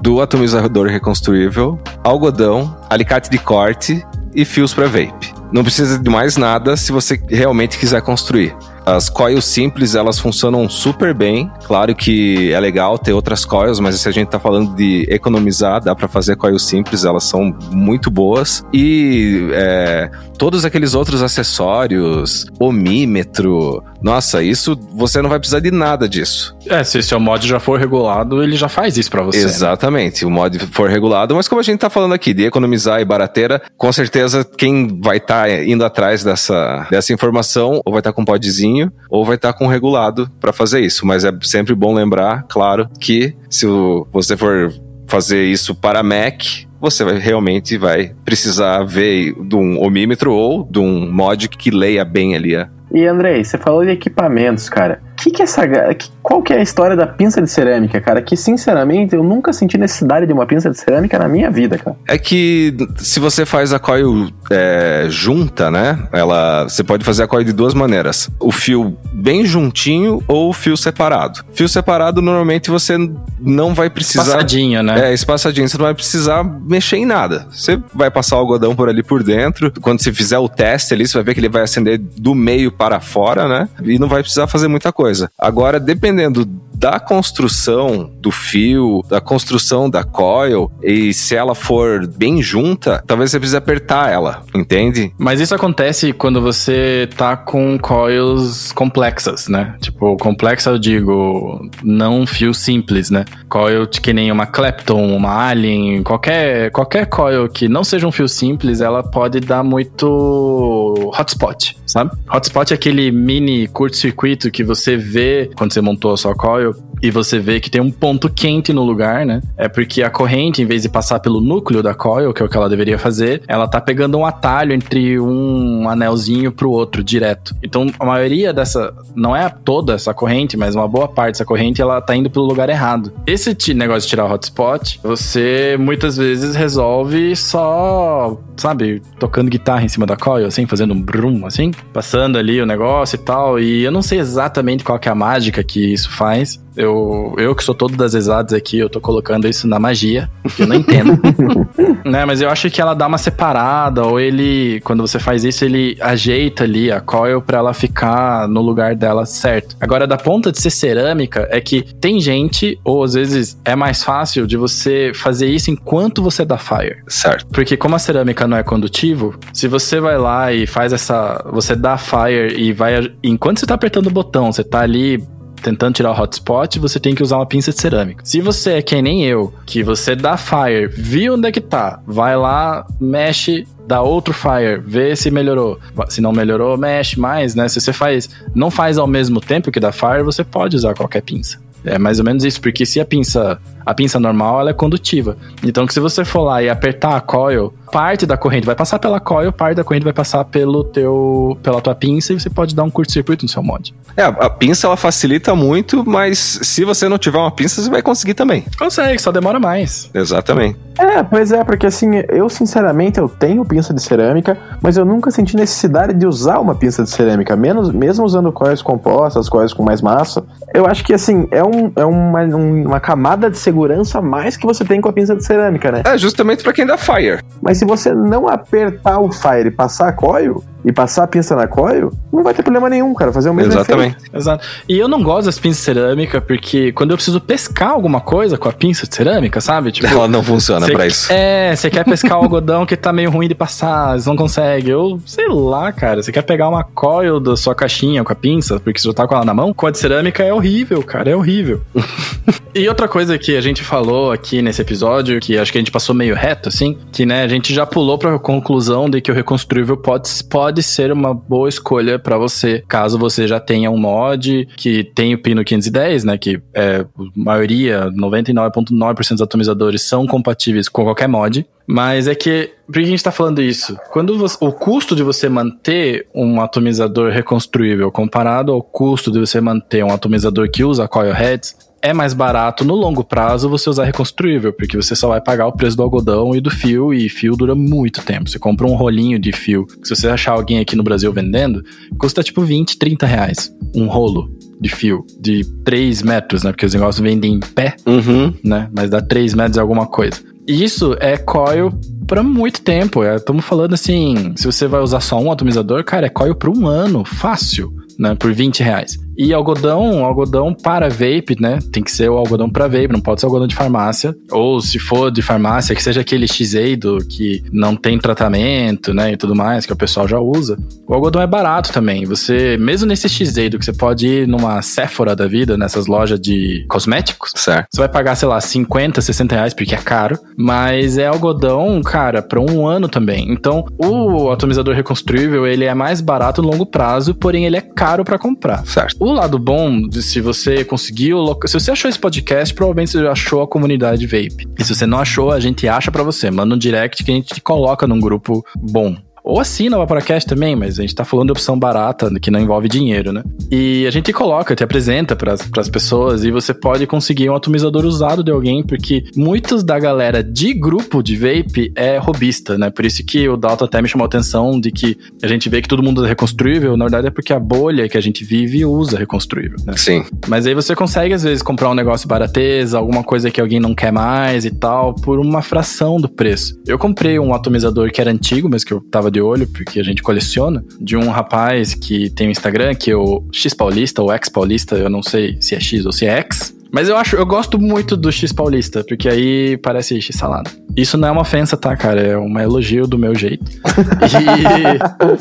[0.00, 4.04] Do atomizador reconstruível, algodão, alicate de corte
[4.34, 5.41] e fios para vape.
[5.52, 8.56] Não precisa de mais nada se você realmente quiser construir.
[8.84, 11.50] As coils simples, elas funcionam super bem.
[11.64, 15.80] Claro que é legal ter outras coils, mas se a gente tá falando de economizar,
[15.80, 18.64] dá para fazer coils simples, elas são muito boas.
[18.72, 26.08] E é, todos aqueles outros acessórios, omímetro, nossa, isso você não vai precisar de nada
[26.08, 26.56] disso.
[26.66, 29.38] É, se seu mod já for regulado, ele já faz isso para você.
[29.38, 29.44] Né?
[29.44, 30.30] Exatamente, né?
[30.30, 33.62] o mod for regulado, mas como a gente tá falando aqui de economizar e barateira,
[33.76, 38.14] com certeza quem vai estar tá indo atrás dessa, dessa informação ou vai estar tá
[38.14, 41.06] com um podzinho ou vai estar com regulado para fazer isso.
[41.06, 43.66] Mas é sempre bom lembrar, claro, que se
[44.12, 44.72] você for
[45.06, 46.42] fazer isso para Mac,
[46.80, 52.04] você vai, realmente vai precisar ver de um omímetro ou de um mod que leia
[52.04, 52.56] bem ali.
[52.94, 55.00] E Andrei, você falou de equipamentos, cara.
[55.22, 55.66] O que, que essa.
[55.94, 58.22] Que qual que é a história da pinça de cerâmica, cara?
[58.22, 61.96] Que sinceramente eu nunca senti necessidade de uma pinça de cerâmica na minha vida, cara.
[62.08, 66.08] É que se você faz a coil é, junta, né?
[66.12, 70.52] Ela, você pode fazer a coil de duas maneiras: o fio bem juntinho ou o
[70.52, 71.44] fio separado.
[71.52, 72.96] Fio separado normalmente você
[73.40, 74.22] não vai precisar.
[74.22, 75.10] Espaçadinho, né?
[75.10, 75.68] É, espaçadinho.
[75.68, 77.46] Você não vai precisar mexer em nada.
[77.50, 79.72] Você vai passar o algodão por ali por dentro.
[79.80, 82.72] Quando você fizer o teste ali, você vai ver que ele vai acender do meio
[82.72, 83.68] para fora, né?
[83.82, 85.11] E não vai precisar fazer muita coisa.
[85.38, 86.44] Agora, dependendo
[86.82, 93.30] da construção do fio, da construção da coil, e se ela for bem junta, talvez
[93.30, 95.14] você precise apertar ela, entende?
[95.16, 99.76] Mas isso acontece quando você tá com coils complexas, né?
[99.80, 103.26] Tipo, complexa eu digo, não fio simples, né?
[103.48, 108.26] Coil que nem uma Clapton, uma Alien, qualquer, qualquer coil que não seja um fio
[108.26, 112.10] simples, ela pode dar muito hotspot, sabe?
[112.28, 116.71] Hotspot é aquele mini curto-circuito que você vê quando você montou a sua coil
[117.02, 119.40] e você vê que tem um ponto quente no lugar, né?
[119.56, 122.48] É porque a corrente, em vez de passar pelo núcleo da coil, que é o
[122.48, 127.54] que ela deveria fazer, ela tá pegando um atalho entre um anelzinho pro outro, direto.
[127.62, 131.82] Então, a maioria dessa, não é toda essa corrente, mas uma boa parte dessa corrente,
[131.82, 133.12] ela tá indo pelo lugar errado.
[133.26, 139.88] Esse negócio de tirar o hotspot, você muitas vezes resolve só, sabe, tocando guitarra em
[139.88, 143.58] cima da coil, assim, fazendo um brum, assim, passando ali o negócio e tal.
[143.58, 147.54] E eu não sei exatamente qual que é a mágica que isso faz, eu, eu
[147.54, 150.76] que sou todo das exatas aqui, eu tô colocando isso na magia, que eu não
[150.76, 151.18] entendo.
[152.04, 155.64] né, mas eu acho que ela dá uma separada, ou ele, quando você faz isso,
[155.64, 159.76] ele ajeita ali a coil pra ela ficar no lugar dela certo.
[159.80, 164.02] Agora, da ponta de ser cerâmica, é que tem gente, ou às vezes é mais
[164.02, 167.02] fácil de você fazer isso enquanto você dá fire.
[167.06, 167.46] Certo.
[167.52, 171.44] Porque como a cerâmica não é condutivo, se você vai lá e faz essa.
[171.52, 173.12] Você dá fire e vai.
[173.22, 175.22] Enquanto você tá apertando o botão, você tá ali
[175.62, 178.24] tentando tirar o hotspot, você tem que usar uma pinça de cerâmica.
[178.24, 182.00] Se você é que nem eu, que você dá fire, viu onde é que tá,
[182.06, 185.78] vai lá, mexe, dá outro fire, vê se melhorou.
[186.08, 187.68] Se não melhorou, mexe mais, né?
[187.68, 191.22] Se você faz, não faz ao mesmo tempo que dá fire, você pode usar qualquer
[191.22, 191.58] pinça.
[191.84, 195.36] É mais ou menos isso, porque se a pinça, a pinça normal, ela é condutiva.
[195.62, 198.98] Então, que se você for lá e apertar a coil, parte da corrente vai passar
[198.98, 202.74] pela coil, parte da corrente vai passar pelo teu, pela tua pinça e você pode
[202.74, 203.94] dar um curto-circuito no seu mod.
[204.16, 208.02] É, a pinça ela facilita muito, mas se você não tiver uma pinça, você vai
[208.02, 208.64] conseguir também.
[208.78, 210.10] Consegue, só demora mais.
[210.14, 210.78] Exatamente.
[210.98, 215.30] É, pois é, porque assim, eu sinceramente eu tenho pinça de cerâmica, mas eu nunca
[215.30, 219.82] senti necessidade de usar uma pinça de cerâmica, menos, mesmo usando coils compostas, coils com
[219.82, 220.44] mais massa.
[220.74, 224.56] Eu acho que assim, é, um, é uma, um, uma camada de segurança a mais
[224.56, 226.02] que você tem com a pinça de cerâmica, né?
[226.04, 227.40] É, justamente para quem dá fire.
[227.60, 231.54] Mas se você não apertar o fire e passar a coil, e passar a pinça
[231.54, 233.32] na coil, não vai ter problema nenhum, cara.
[233.32, 234.16] Fazer o mesmo Exatamente.
[234.16, 234.36] efeito.
[234.36, 234.66] Exato.
[234.88, 238.58] E eu não gosto das pinças de cerâmica, porque quando eu preciso pescar alguma coisa
[238.58, 239.92] com a pinça de cerâmica, sabe?
[240.02, 241.32] Tipo, Ela não funciona pra isso.
[241.32, 244.90] É, você quer pescar o algodão que tá meio ruim de passar, você não consegue.
[244.90, 246.22] Eu sei lá, cara.
[246.22, 249.26] Você quer pegar uma coil da sua caixinha com a pinça, porque você já tá
[249.26, 249.72] com ela na mão?
[249.72, 251.82] Com a de cerâmica é horrível, cara, é horrível.
[252.74, 255.90] e outra coisa que a gente falou aqui nesse episódio, que acho que a gente
[255.90, 259.34] passou meio reto, assim, que né, a gente já pulou pra conclusão de que o
[259.34, 264.66] reconstruível pode, pode ser uma boa escolha pra você, caso você já tenha um mod
[264.76, 270.88] que tem o pino 510, né, que é a maioria, 99.9% dos atomizadores são compatíveis
[270.88, 271.66] com qualquer mod.
[271.86, 273.98] Mas é que, por que a gente tá falando isso?
[274.12, 279.60] Quando você- o custo de você manter um atomizador reconstruível comparado ao custo de você
[279.60, 284.04] manter um atomizador que usa coil heads, é mais barato no longo prazo você usar
[284.04, 287.54] reconstruível, porque você só vai pagar o preço do algodão e do fio, e fio
[287.56, 288.50] dura muito tempo.
[288.50, 291.82] Você compra um rolinho de fio, que se você achar alguém aqui no Brasil vendendo,
[292.18, 293.72] custa tipo 20, 30 reais.
[293.94, 294.50] Um rolo
[294.80, 296.72] de fio de 3 metros, né?
[296.72, 298.52] Porque os negócios vendem em pé Uhum.
[298.64, 298.88] né?
[298.94, 300.40] Mas dá 3 metros e alguma coisa.
[300.66, 301.92] E Isso é coil
[302.26, 303.22] pra muito tempo.
[303.24, 306.86] Estamos falando assim, se você vai usar só um atomizador, cara, é coil por um
[306.86, 308.34] ano, fácil, né?
[308.34, 309.18] Por 20 reais.
[309.36, 311.78] E algodão, algodão para vape, né?
[311.92, 314.34] Tem que ser o algodão para vape, não pode ser algodão de farmácia.
[314.50, 319.32] Ou se for de farmácia, que seja aquele X-Eido que não tem tratamento, né?
[319.32, 320.76] E tudo mais, que o pessoal já usa.
[321.06, 322.24] O algodão é barato também.
[322.24, 326.84] Você, mesmo nesse X-Eido, que você pode ir numa Sephora da vida, nessas lojas de
[326.88, 327.86] cosméticos, Certo.
[327.92, 330.38] você vai pagar, sei lá, 50, 60 reais, porque é caro.
[330.56, 333.50] Mas é algodão, cara, pra um ano também.
[333.50, 338.24] Então, o atomizador reconstruível, ele é mais barato no longo prazo, porém ele é caro
[338.24, 338.84] pra comprar.
[338.86, 339.21] Certo.
[339.22, 341.38] O lado bom de se você conseguiu.
[341.66, 344.66] Se você achou esse podcast, provavelmente você já achou a comunidade Vape.
[344.76, 346.50] E se você não achou, a gente acha pra você.
[346.50, 349.16] Manda um direct que a gente te coloca num grupo bom.
[349.44, 352.60] Ou assina o Vaporacast também, mas a gente tá falando de opção barata, que não
[352.60, 353.42] envolve dinheiro, né?
[353.70, 358.04] E a gente coloca, te apresenta para as pessoas e você pode conseguir um atomizador
[358.04, 362.90] usado de alguém, porque muitos da galera de grupo de vape é robista, né?
[362.90, 365.82] Por isso que o Dalton até me chamou a atenção de que a gente vê
[365.82, 368.84] que todo mundo é reconstruível, na verdade é porque a bolha que a gente vive
[368.84, 369.94] usa reconstruível, né?
[369.96, 370.24] Sim.
[370.46, 373.94] Mas aí você consegue, às vezes, comprar um negócio barateza, alguma coisa que alguém não
[373.94, 376.80] quer mais e tal, por uma fração do preço.
[376.86, 380.02] Eu comprei um atomizador que era antigo, mas que eu tava de olho, porque a
[380.02, 384.30] gente coleciona, de um rapaz que tem um Instagram, que é o X Paulista, ou
[384.30, 386.74] X Paulista, eu não sei se é X ou se é X.
[386.92, 390.70] Mas eu acho, eu gosto muito do X Paulista, porque aí parece X salada.
[390.94, 392.20] Isso não é uma ofensa, tá, cara?
[392.20, 393.64] É um elogio do meu jeito.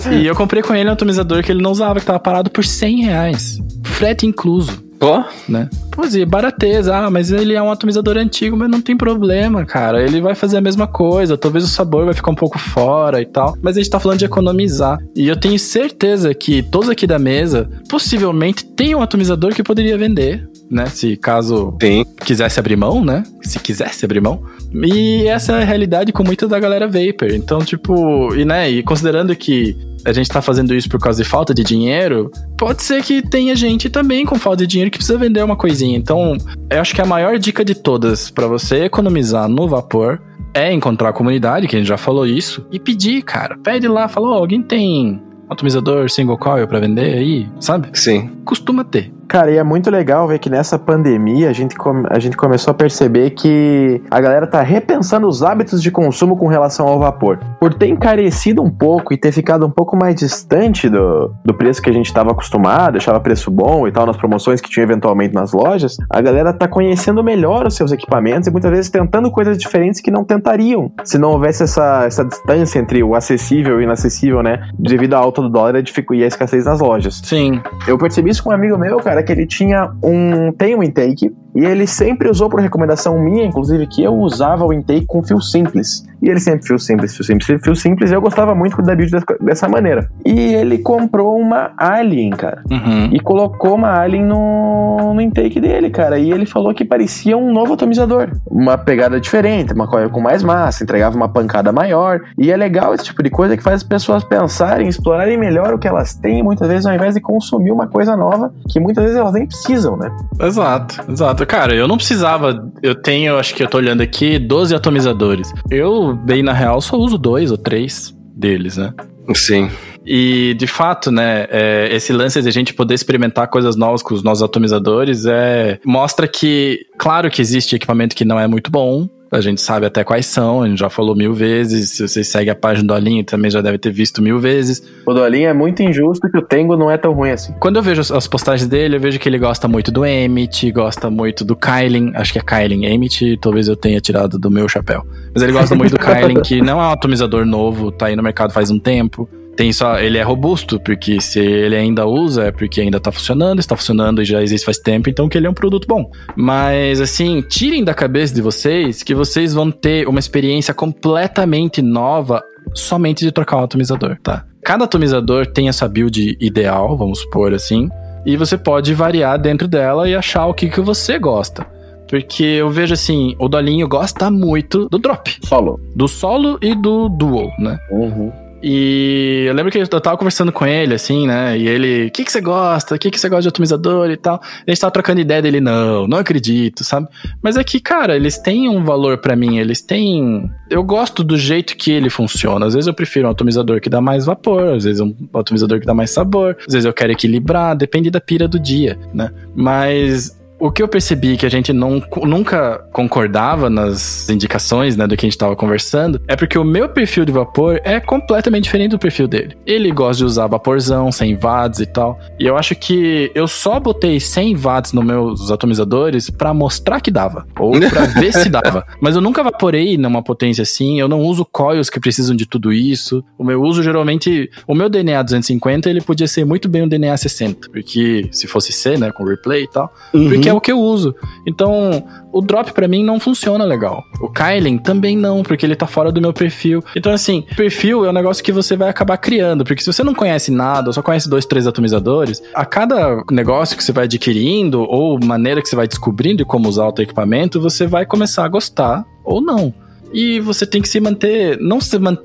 [0.09, 2.49] E, e eu comprei com ele um atomizador que ele não usava, que tava parado
[2.49, 3.59] por 100 reais.
[3.83, 4.81] Frete incluso.
[5.01, 5.67] Pô, né?
[5.89, 6.95] Pois é, barateza.
[6.95, 10.03] Ah, mas ele é um atomizador antigo, mas não tem problema, cara.
[10.03, 11.35] Ele vai fazer a mesma coisa.
[11.35, 13.57] Talvez o sabor vai ficar um pouco fora e tal.
[13.63, 14.99] Mas a gente tá falando de economizar.
[15.15, 19.97] E eu tenho certeza que todos aqui da mesa possivelmente tem um atomizador que poderia
[19.97, 20.47] vender.
[20.69, 20.85] Né?
[20.85, 22.05] Se caso Sim.
[22.23, 23.23] quisesse abrir mão, né?
[23.41, 24.43] Se quisesse abrir mão.
[24.71, 27.31] E essa é a realidade com muita da galera Vapor.
[27.33, 29.75] Então, tipo, e né, e considerando que
[30.05, 33.55] a gente tá fazendo isso por causa de falta de dinheiro, pode ser que tenha
[33.55, 35.97] gente também com falta de dinheiro que precisa vender uma coisinha.
[35.97, 36.37] Então,
[36.69, 40.21] eu acho que a maior dica de todas para você economizar no vapor
[40.53, 43.57] é encontrar a comunidade, que a gente já falou isso, e pedir, cara.
[43.57, 47.89] Pede lá, falou, oh, alguém tem atomizador single coil para vender aí, sabe?
[47.93, 48.29] Sim.
[48.45, 49.13] Costuma ter.
[49.31, 51.77] Cara, e é muito legal ver que nessa pandemia a gente,
[52.09, 56.47] a gente começou a perceber que a galera tá repensando os hábitos de consumo com
[56.47, 57.39] relação ao vapor.
[57.57, 61.81] Por ter encarecido um pouco e ter ficado um pouco mais distante do, do preço
[61.81, 65.33] que a gente estava acostumado, deixava preço bom e tal, nas promoções que tinha eventualmente
[65.33, 69.57] nas lojas, a galera tá conhecendo melhor os seus equipamentos e muitas vezes tentando coisas
[69.57, 73.81] diferentes que não tentariam se não houvesse essa, essa distância entre o acessível e o
[73.81, 74.59] inacessível, né?
[74.77, 77.21] Devido à alta do dólar e a escassez nas lojas.
[77.23, 77.61] Sim.
[77.87, 80.51] Eu percebi isso com um amigo meu, cara, que ele tinha um.
[80.51, 84.71] tem um intake e ele sempre usou por recomendação minha, inclusive, que eu usava o
[84.71, 86.05] intake com fio simples.
[86.21, 88.11] E ele sempre fio simples, fio simples, fio simples.
[88.11, 89.11] E eu gostava muito da build
[89.41, 90.07] dessa maneira.
[90.23, 92.63] E ele comprou uma Alien, cara.
[92.69, 93.09] Uhum.
[93.11, 96.19] E colocou uma Alien no, no intake dele, cara.
[96.19, 98.29] E ele falou que parecia um novo atomizador.
[98.45, 102.21] Uma pegada diferente, uma coisa com mais massa, entregava uma pancada maior.
[102.37, 105.79] E é legal esse tipo de coisa que faz as pessoas pensarem, explorarem melhor o
[105.79, 109.17] que elas têm, muitas vezes, ao invés de consumir uma coisa nova, que muitas vezes
[109.17, 110.09] elas nem precisam, né?
[110.39, 111.45] Exato, exato.
[111.45, 112.71] Cara, eu não precisava.
[112.81, 115.51] Eu tenho, acho que eu tô olhando aqui, 12 atomizadores.
[115.69, 118.93] Eu, bem na real, só uso dois ou três deles, né?
[119.33, 119.69] Sim.
[120.05, 124.15] E, de fato, né, é, esse lance de a gente poder experimentar coisas novas com
[124.15, 129.07] os nossos atomizadores é, mostra que, claro que existe equipamento que não é muito bom,
[129.31, 131.91] a gente sabe até quais são, a gente já falou mil vezes.
[131.91, 134.83] Se vocês seguem a página do Alinho, também já deve ter visto mil vezes.
[135.05, 137.53] O do Alinho é muito injusto que o Tengo não é tão ruim assim.
[137.59, 141.09] Quando eu vejo as postagens dele, eu vejo que ele gosta muito do Emmet, gosta
[141.09, 145.05] muito do Kylen, acho que é Kylen Emmet, talvez eu tenha tirado do meu chapéu.
[145.33, 148.23] Mas ele gosta muito do Kylen, que não é um atomizador novo, tá aí no
[148.23, 152.51] mercado faz um tempo tem só ele é robusto, porque se ele ainda usa é
[152.51, 155.49] porque ainda tá funcionando, está funcionando e já existe faz tempo, então que ele é
[155.49, 156.09] um produto bom.
[156.35, 162.41] Mas assim, tirem da cabeça de vocês que vocês vão ter uma experiência completamente nova
[162.73, 164.45] somente de trocar o atomizador, tá?
[164.63, 167.89] Cada atomizador tem essa build ideal, vamos supor assim,
[168.25, 171.65] e você pode variar dentro dela e achar o que, que você gosta.
[172.07, 175.37] Porque eu vejo assim, o Dolinho gosta muito do drop.
[175.45, 175.79] Solo.
[175.95, 177.79] Do solo e do dual, né?
[177.89, 178.31] Uhum.
[178.61, 181.57] E eu lembro que eu tava conversando com ele, assim, né?
[181.57, 182.95] E ele, o que, que você gosta?
[182.95, 184.39] O que, que você gosta de atomizador e tal?
[184.65, 187.07] E a gente tava trocando ideia dele, não, não acredito, sabe?
[187.41, 190.49] Mas é que, cara, eles têm um valor para mim, eles têm.
[190.69, 192.65] Eu gosto do jeito que ele funciona.
[192.65, 195.85] Às vezes eu prefiro um atomizador que dá mais vapor, às vezes um atomizador que
[195.85, 199.31] dá mais sabor, às vezes eu quero equilibrar, depende da pira do dia, né?
[199.55, 205.17] Mas o que eu percebi que a gente não, nunca concordava nas indicações, né, do
[205.17, 208.91] que a gente tava conversando, é porque o meu perfil de vapor é completamente diferente
[208.91, 209.57] do perfil dele.
[209.65, 212.19] Ele gosta de usar vaporzão, 100 watts e tal.
[212.39, 217.09] E eu acho que eu só botei 100 watts nos meus atomizadores para mostrar que
[217.09, 218.85] dava, ou para ver se dava.
[219.01, 222.71] Mas eu nunca vaporei numa potência assim, eu não uso coils que precisam de tudo
[222.71, 223.23] isso.
[223.35, 227.17] O meu uso geralmente, o meu DNA 250, ele podia ser muito bem um DNA
[227.17, 230.29] 60, porque se fosse C, né, com replay e tal, uhum.
[230.29, 231.15] porque é o que eu uso.
[231.45, 234.03] Então, o drop para mim não funciona legal.
[234.19, 236.83] O Kylen também não, porque ele tá fora do meu perfil.
[236.95, 240.13] Então, assim, perfil é um negócio que você vai acabar criando, porque se você não
[240.13, 244.81] conhece nada, ou só conhece dois, três atomizadores, a cada negócio que você vai adquirindo,
[244.81, 248.45] ou maneira que você vai descobrindo de como usar o teu equipamento, você vai começar
[248.45, 249.73] a gostar ou não.
[250.13, 251.57] E você tem que se manter.
[251.59, 252.17] Não, se man,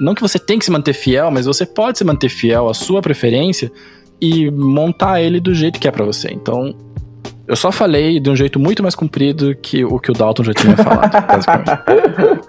[0.00, 2.74] não que você tem que se manter fiel, mas você pode se manter fiel à
[2.74, 3.70] sua preferência
[4.20, 6.28] e montar ele do jeito que é para você.
[6.32, 6.72] Então,
[7.46, 10.54] eu só falei de um jeito muito mais comprido que o que o Dalton já
[10.54, 12.48] tinha falado, basicamente.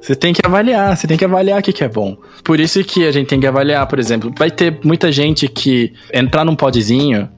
[0.00, 2.16] Você tem que avaliar, você tem que avaliar o que, que é bom.
[2.42, 5.92] Por isso que a gente tem que avaliar, por exemplo, vai ter muita gente que
[6.12, 7.28] entrar num podzinho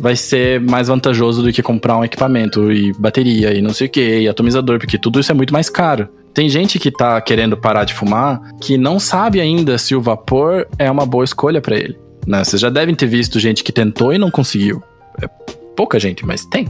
[0.00, 3.90] vai ser mais vantajoso do que comprar um equipamento e bateria e não sei o
[3.90, 6.08] que, e atomizador, porque tudo isso é muito mais caro.
[6.32, 10.66] Tem gente que tá querendo parar de fumar que não sabe ainda se o vapor
[10.78, 11.96] é uma boa escolha para ele.
[12.26, 12.42] Né?
[12.42, 14.82] Vocês já devem ter visto gente que tentou e não conseguiu.
[15.22, 15.28] É
[15.76, 16.66] pouca gente, mas tem.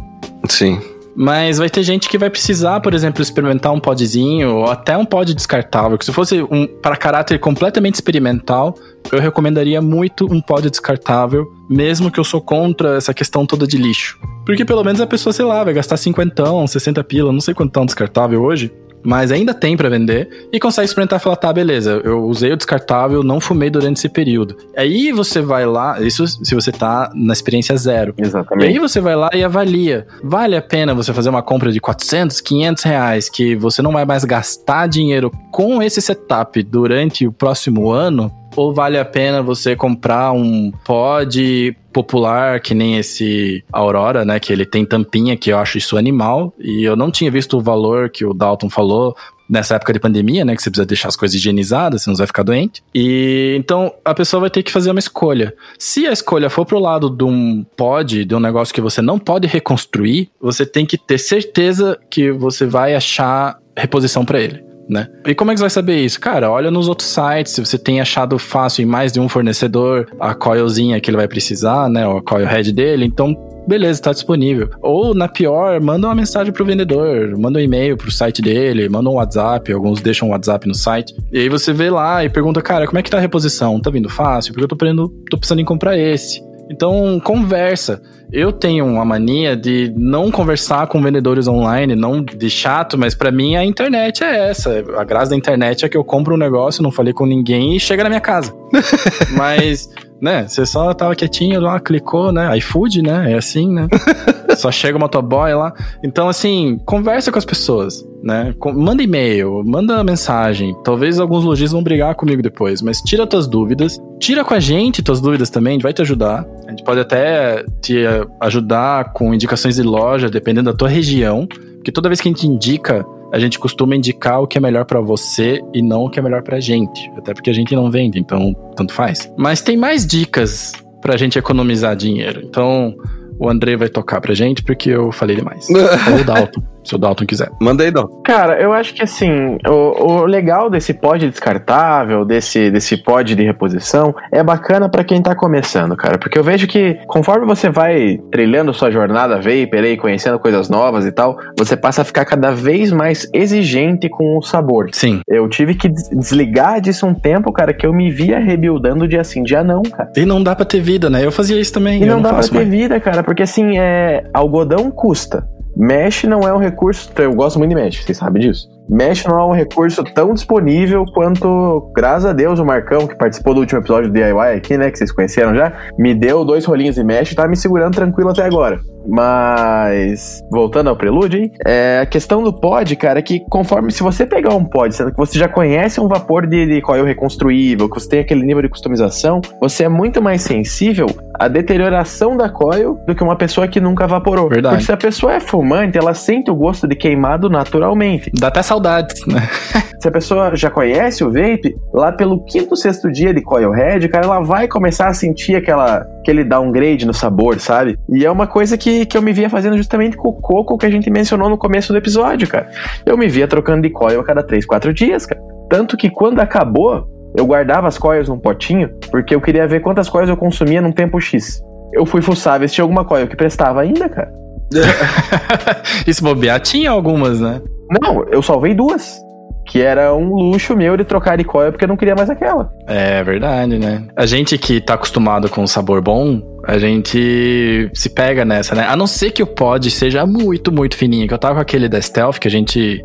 [0.49, 0.81] Sim.
[1.17, 5.05] Mas vai ter gente que vai precisar, por exemplo, experimentar um podzinho ou até um
[5.05, 5.97] pod descartável.
[5.97, 8.75] Que se fosse um para caráter completamente experimental,
[9.13, 13.77] eu recomendaria muito um pod descartável, mesmo que eu sou contra essa questão toda de
[13.77, 14.19] lixo.
[14.45, 17.73] Porque pelo menos a pessoa, sei lá, vai gastar 50, 60 pila, não sei quanto
[17.73, 18.73] tão descartável hoje
[19.05, 22.57] mas ainda tem para vender e consegue experimentar e falar, tá, beleza, eu usei o
[22.57, 24.57] descartável, não fumei durante esse período.
[24.77, 28.15] Aí você vai lá, isso se você tá na experiência zero.
[28.17, 28.71] Exatamente.
[28.71, 30.07] E aí você vai lá e avalia.
[30.23, 34.05] Vale a pena você fazer uma compra de 400, 500 reais que você não vai
[34.05, 38.33] mais gastar dinheiro com esse setup durante o próximo ano?
[38.57, 44.41] Ou vale a pena você comprar um pod popular, que nem esse Aurora, né?
[44.41, 46.53] Que ele tem tampinha, que eu acho isso animal.
[46.59, 49.17] E eu não tinha visto o valor que o Dalton falou
[49.49, 50.57] nessa época de pandemia, né?
[50.57, 52.83] Que você precisa deixar as coisas higienizadas, senão você vai ficar doente.
[52.95, 55.55] E então a pessoa vai ter que fazer uma escolha.
[55.79, 59.19] Se a escolha for pro lado de um pod, de um negócio que você não
[59.19, 65.09] pode reconstruir, você tem que ter certeza que você vai achar reposição para ele né?
[65.27, 66.21] E como é que você vai saber isso?
[66.21, 70.07] Cara, olha nos outros sites, se você tem achado fácil em mais de um fornecedor
[70.21, 72.07] a coilzinha que ele vai precisar, né?
[72.07, 74.71] A coil head dele, então beleza, está disponível.
[74.81, 79.09] Ou, na pior, manda uma mensagem pro vendedor, manda um e-mail pro site dele, manda
[79.09, 81.15] um WhatsApp, alguns deixam um WhatsApp no site.
[81.33, 83.81] E aí você vê lá e pergunta, cara, como é que tá a reposição?
[83.81, 84.53] Tá vindo fácil?
[84.53, 86.43] Porque eu tô, precisando, tô precisando em comprar esse.
[86.71, 88.01] Então, conversa.
[88.33, 93.31] Eu tenho uma mania de não conversar com vendedores online, não de chato, mas para
[93.31, 94.83] mim a internet é essa.
[94.97, 97.81] A graça da internet é que eu compro um negócio, não falei com ninguém e
[97.81, 98.53] chega na minha casa.
[99.37, 99.89] mas,
[100.21, 102.57] né, você só tava quietinho lá, clicou, né?
[102.59, 103.33] iFood, né?
[103.33, 103.87] É assim, né?
[104.57, 105.73] só chega o motoboy lá.
[106.03, 108.55] Então, assim, conversa com as pessoas, né?
[108.75, 110.75] Manda e-mail, manda mensagem.
[110.83, 114.01] Talvez alguns lojistas vão brigar comigo depois, mas tira tuas dúvidas.
[114.19, 116.47] Tira com a gente tuas dúvidas também, a gente vai te ajudar.
[116.67, 117.99] A gente pode até te
[118.41, 121.47] ajudar com indicações de loja, dependendo da tua região.
[121.47, 124.87] Porque toda vez que a gente indica, a gente costuma indicar o que é melhor
[124.87, 127.11] para você e não o que é melhor pra gente.
[127.19, 129.31] Até porque a gente não vende, então tanto faz.
[129.37, 130.73] Mas tem mais dicas
[131.03, 132.41] pra gente economizar dinheiro.
[132.43, 132.95] Então,
[133.39, 135.69] o André vai tocar pra gente porque eu falei demais.
[135.69, 137.51] Ou o Dalton se o Dalton quiser.
[137.61, 138.23] Manda aí, Dalton.
[138.23, 143.43] Cara, eu acho que assim, o, o legal desse pod descartável, desse, desse pod de
[143.43, 146.19] reposição, é bacana para quem tá começando, cara.
[146.19, 151.07] Porque eu vejo que conforme você vai trilhando sua jornada vapor aí, conhecendo coisas novas
[151.07, 154.89] e tal, você passa a ficar cada vez mais exigente com o sabor.
[154.93, 155.21] Sim.
[155.29, 159.43] Eu tive que desligar disso um tempo, cara, que eu me via rebuildando dia sim,
[159.43, 160.11] dia não, cara.
[160.17, 161.25] E não dá pra ter vida, né?
[161.25, 162.03] Eu fazia isso também.
[162.03, 162.69] E não, não dá pra ter mais.
[162.69, 165.47] vida, cara, porque assim, é, algodão custa.
[165.77, 167.11] Mesh não é um recurso.
[167.17, 168.69] Eu gosto muito de Mesh, vocês sabem disso.
[168.89, 173.55] Mesh não é um recurso tão disponível quanto, graças a Deus, o Marcão, que participou
[173.55, 174.91] do último episódio do DIY aqui, né?
[174.91, 178.31] Que vocês conheceram já, me deu dois rolinhos de Mesh e tá me segurando tranquilo
[178.31, 178.79] até agora.
[179.07, 181.51] Mas, voltando ao prelúdio, hein?
[181.67, 185.11] É, a questão do pod, cara, é que conforme, se você pegar um pod, sendo
[185.11, 188.63] que você já conhece um vapor de, de coil reconstruível, que você tem aquele nível
[188.63, 191.07] de customização, você é muito mais sensível
[191.45, 194.49] à deterioração da coil do que uma pessoa que nunca vaporou.
[194.49, 194.77] Verdade.
[194.77, 198.31] Porque se a pessoa é fumante, ela sente o gosto de queimado naturalmente.
[198.35, 199.47] Dá até saudades, né?
[200.01, 204.07] Se a pessoa já conhece o vape, lá pelo quinto, sexto dia de coil head,
[204.09, 207.99] cara, ela vai começar a sentir aquela, aquele downgrade no sabor, sabe?
[208.11, 210.85] E é uma coisa que, que eu me via fazendo justamente com o coco que
[210.85, 212.69] a gente mencionou no começo do episódio, cara.
[213.07, 215.41] Eu me via trocando de coil a cada três, quatro dias, cara.
[215.71, 217.07] Tanto que quando acabou,
[217.37, 220.93] eu guardava as coils num potinho, porque eu queria ver quantas coils eu consumia num
[220.93, 221.61] tempo X.
[221.93, 224.33] Eu fui fuçar, ver se tinha alguma coil que prestava ainda, cara.
[226.07, 227.61] e se bobear, tinha algumas, né?
[228.03, 229.23] Não, eu salvei duas.
[229.67, 232.71] Que era um luxo meu de trocar de coil porque eu não queria mais aquela.
[232.87, 234.07] É verdade, né?
[234.15, 238.87] A gente que tá acostumado com um sabor bom, a gente se pega nessa, né?
[238.87, 241.27] A não ser que o pod seja muito, muito fininho.
[241.27, 243.03] Que eu tava com aquele da Stealth que a gente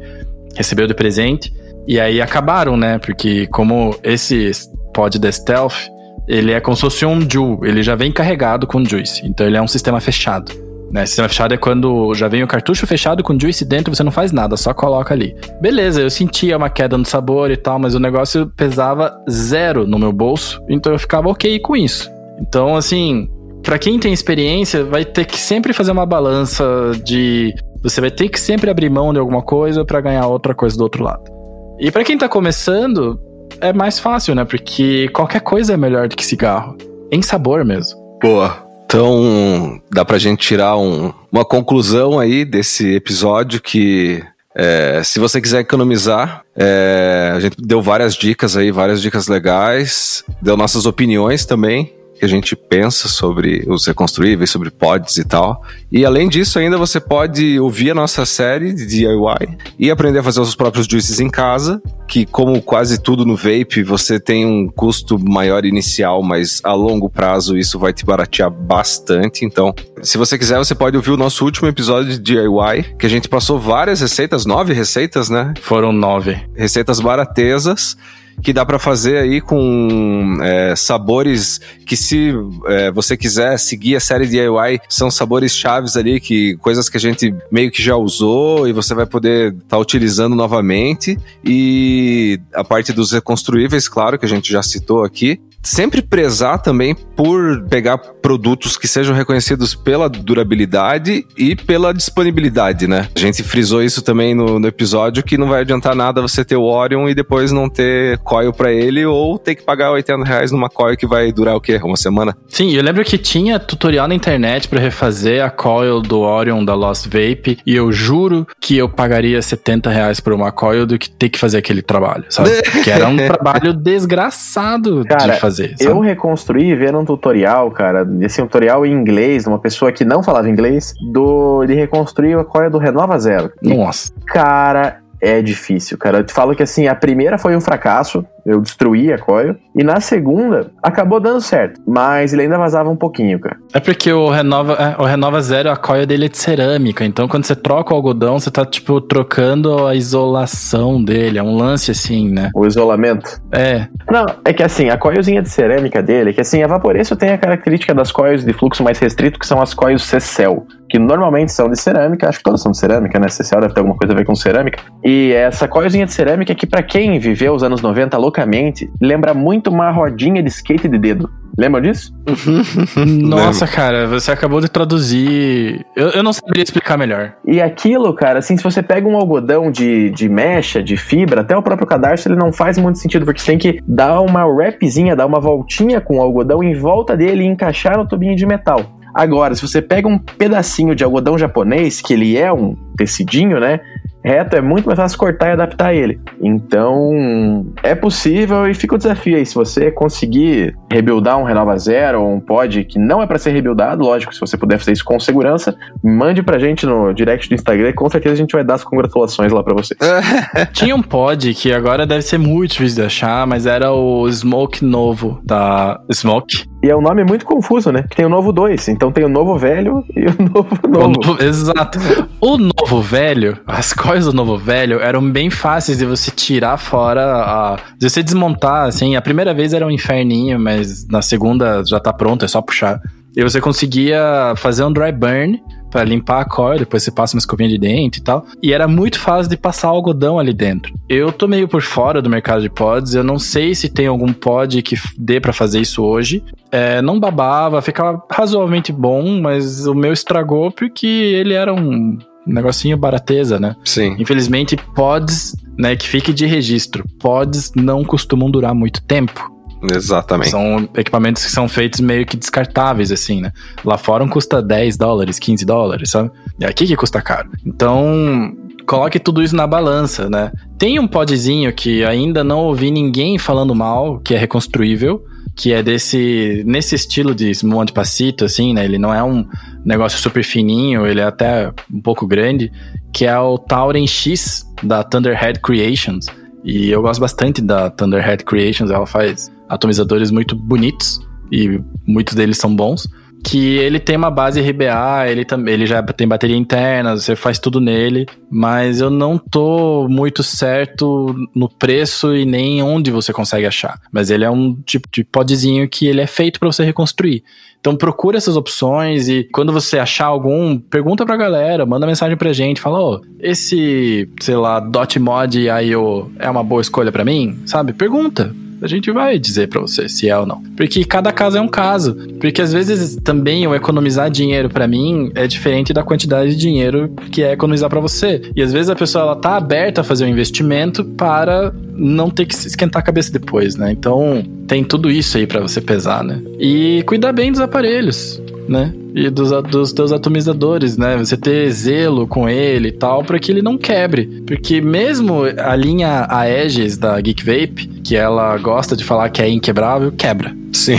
[0.54, 1.50] recebeu de presente.
[1.90, 3.00] E aí acabaram, né?
[3.00, 4.52] Porque como esse
[4.94, 5.90] pod da Stealth,
[6.28, 7.20] ele é como se fosse um.
[7.64, 9.26] Ele já vem carregado com Juice.
[9.26, 10.52] Então ele é um sistema fechado.
[10.92, 11.04] Né?
[11.08, 14.32] Sistema fechado é quando já vem o cartucho fechado com juice dentro, você não faz
[14.32, 15.36] nada, só coloca ali.
[15.62, 20.00] Beleza, eu sentia uma queda no sabor e tal, mas o negócio pesava zero no
[20.00, 22.10] meu bolso, então eu ficava ok com isso.
[22.42, 23.30] Então, assim,
[23.62, 26.66] para quem tem experiência, vai ter que sempre fazer uma balança
[27.06, 30.76] de você vai ter que sempre abrir mão de alguma coisa para ganhar outra coisa
[30.76, 31.39] do outro lado.
[31.80, 33.20] E para quem tá começando,
[33.62, 34.44] é mais fácil, né?
[34.44, 36.78] Porque qualquer coisa é melhor do que cigarro.
[37.12, 37.98] Em sabor mesmo.
[38.22, 38.66] Boa.
[38.86, 44.22] Então, dá pra gente tirar um, uma conclusão aí desse episódio que
[44.56, 50.24] é, se você quiser economizar, é, a gente deu várias dicas aí, várias dicas legais,
[50.42, 55.64] deu nossas opiniões também que a gente pensa sobre os reconstruíveis, sobre pods e tal.
[55.92, 60.24] E além disso, ainda você pode ouvir a nossa série de DIY e aprender a
[60.24, 64.68] fazer os próprios juices em casa, que como quase tudo no vape, você tem um
[64.68, 69.46] custo maior inicial, mas a longo prazo isso vai te baratear bastante.
[69.46, 73.10] Então, se você quiser, você pode ouvir o nosso último episódio de DIY, que a
[73.10, 75.54] gente passou várias receitas, nove receitas, né?
[75.62, 76.38] Foram nove.
[76.56, 77.96] Receitas baratezas
[78.42, 82.34] que dá para fazer aí com é, sabores que se
[82.68, 87.00] é, você quiser seguir a série DIY, são sabores chaves ali, que coisas que a
[87.00, 91.18] gente meio que já usou e você vai poder estar tá utilizando novamente.
[91.44, 96.96] E a parte dos reconstruíveis, claro, que a gente já citou aqui sempre prezar também
[96.96, 103.08] por pegar produtos que sejam reconhecidos pela durabilidade e pela disponibilidade, né?
[103.16, 106.56] A gente frisou isso também no, no episódio que não vai adiantar nada você ter
[106.56, 110.52] o Orion e depois não ter coil para ele ou ter que pagar 80 reais
[110.52, 111.80] numa coil que vai durar o quê?
[111.84, 112.36] Uma semana?
[112.48, 116.74] Sim, eu lembro que tinha tutorial na internet para refazer a coil do Orion da
[116.74, 121.10] Lost Vape e eu juro que eu pagaria 70 reais por uma coil do que
[121.10, 122.50] ter que fazer aquele trabalho, sabe?
[122.84, 125.76] que era um trabalho desgraçado Cara, de fazer fazer.
[125.78, 125.90] Sabe?
[125.90, 130.24] Eu reconstruí vendo um tutorial, cara, esse um tutorial em inglês, uma pessoa que não
[130.24, 133.52] falava inglês, do ele reconstruiu a coia do Renova Zero.
[133.62, 134.12] Nossa.
[134.18, 136.20] E, cara, é difícil, cara.
[136.20, 139.84] Eu te falo que assim, a primeira foi um fracasso, eu destruí a coil, e
[139.84, 143.58] na segunda acabou dando certo, mas ele ainda vazava um pouquinho, cara.
[143.74, 147.28] É porque o Renova, é, o Renova Zero, a coil dele é de cerâmica, então
[147.28, 151.92] quando você troca o algodão, você tá, tipo, trocando a isolação dele, é um lance
[151.92, 152.50] assim, né?
[152.56, 153.42] O isolamento?
[153.52, 153.88] É.
[154.10, 157.32] Não, é que assim, a coilzinha de cerâmica dele, é que assim, a Vaporeço tem
[157.32, 161.52] a característica das coils de fluxo mais restrito, que são as coils C-Cell que normalmente
[161.52, 163.28] são de cerâmica, acho que todas são de cerâmica, né?
[163.30, 164.82] CCL deve ter alguma coisa a ver com cerâmica.
[165.04, 169.70] E essa coisinha de cerâmica que para quem viveu os anos 90 loucamente, lembra muito
[169.70, 171.30] uma rodinha de skate de dedo.
[171.60, 172.14] Lembra disso?
[173.06, 175.86] Nossa, cara, você acabou de traduzir.
[175.94, 177.34] Eu, eu não saberia explicar melhor.
[177.46, 181.58] E aquilo, cara, assim, se você pega um algodão de, de mecha, de fibra, até
[181.58, 185.18] o próprio cadarço, ele não faz muito sentido, porque você tem que dar uma wrapzinha,
[185.18, 188.99] dar uma voltinha com o algodão em volta dele e encaixar no tubinho de metal.
[189.20, 193.82] Agora, se você pega um pedacinho de algodão japonês, que ele é um tecidinho, né?
[194.24, 196.20] reto, é muito mais fácil cortar e adaptar ele.
[196.42, 199.46] Então, é possível e fica o desafio aí.
[199.46, 203.52] Se você conseguir rebuildar um Renova Zero ou um pod que não é para ser
[203.52, 207.56] rebuildado, lógico, se você puder fazer isso com segurança, mande pra gente no direct do
[207.56, 209.96] Instagram, com certeza a gente vai dar as congratulações lá para você.
[210.74, 214.84] Tinha um pod que agora deve ser muito difícil de achar, mas era o Smoke
[214.84, 216.69] novo da Smoke.
[216.82, 218.06] E é um nome muito confuso, né?
[218.10, 218.88] Que tem o novo 2.
[218.90, 221.06] Então tem o novo velho e o novo novo.
[221.06, 222.00] O novo exato.
[222.40, 227.22] O novo velho, as coisas do novo velho eram bem fáceis de você tirar fora,
[227.22, 229.16] a, de você desmontar, assim.
[229.16, 233.02] A primeira vez era um inferninho, mas na segunda já tá pronto, é só puxar.
[233.36, 237.40] E você conseguia fazer um dry burn para limpar a cor, depois você passa uma
[237.40, 238.46] escovinha de dente e tal.
[238.62, 240.94] E era muito fácil de passar algodão ali dentro.
[241.08, 244.32] Eu tô meio por fora do mercado de pods, eu não sei se tem algum
[244.32, 246.44] pod que dê para fazer isso hoje.
[246.72, 252.98] É, não babava, ficava razoavelmente bom, mas o meu estragou porque ele era um negocinho
[252.98, 253.76] barateza, né?
[253.86, 254.16] Sim.
[254.20, 259.59] Infelizmente, pods, né, que fique de registro, pods não costumam durar muito tempo.
[259.84, 260.50] Exatamente.
[260.50, 263.52] São equipamentos que são feitos meio que descartáveis, assim, né?
[263.84, 266.32] Lá fora custa 10 dólares, 15 dólares, sabe?
[266.60, 267.50] E aqui que custa caro.
[267.66, 268.54] Então,
[268.86, 270.52] coloque tudo isso na balança, né?
[270.78, 275.24] Tem um podzinho que ainda não ouvi ninguém falando mal, que é reconstruível,
[275.56, 278.84] que é desse nesse estilo de Monte Passito, assim, né?
[278.84, 279.46] Ele não é um
[279.86, 282.72] negócio super fininho, ele é até um pouco grande,
[283.14, 286.28] que é o Tauren X da Thunderhead Creations.
[286.64, 291.20] E eu gosto bastante da Thunderhead Creations, ela faz atomizadores muito bonitos
[291.52, 293.08] e muitos deles são bons.
[293.42, 297.58] que ele tem uma base RBA, ele, também ele já tem bateria interna, você faz
[297.58, 303.66] tudo nele, mas eu não tô muito certo no preço e nem onde você consegue
[303.66, 303.98] achar.
[304.12, 307.44] Mas ele é um tipo de podzinho que ele é feito para você reconstruir.
[307.80, 312.52] Então procura essas opções e quando você achar algum, pergunta pra galera, manda mensagem pra
[312.52, 314.82] gente, fala, ó, oh, esse, sei lá,
[315.22, 317.58] .mod IO é uma boa escolha para mim?
[317.66, 317.94] Sabe?
[317.94, 320.62] Pergunta a gente vai dizer para você se é ou não.
[320.76, 322.16] Porque cada caso é um caso.
[322.40, 327.14] Porque às vezes também o economizar dinheiro para mim é diferente da quantidade de dinheiro
[327.32, 328.42] que é economizar para você.
[328.56, 332.46] E às vezes a pessoa ela tá aberta a fazer um investimento para não ter
[332.46, 333.92] que se esquentar a cabeça depois, né?
[333.92, 336.42] Então tem tudo isso aí para você pesar, né?
[336.60, 338.94] E cuidar bem dos aparelhos né?
[339.14, 341.18] E dos, dos teus atomizadores, né?
[341.18, 344.44] Você ter zelo com ele e tal, para que ele não quebre.
[344.46, 349.50] Porque mesmo a linha Aegis da Geek Vape, que ela gosta de falar que é
[349.50, 350.56] inquebrável, quebra.
[350.72, 350.98] Sim.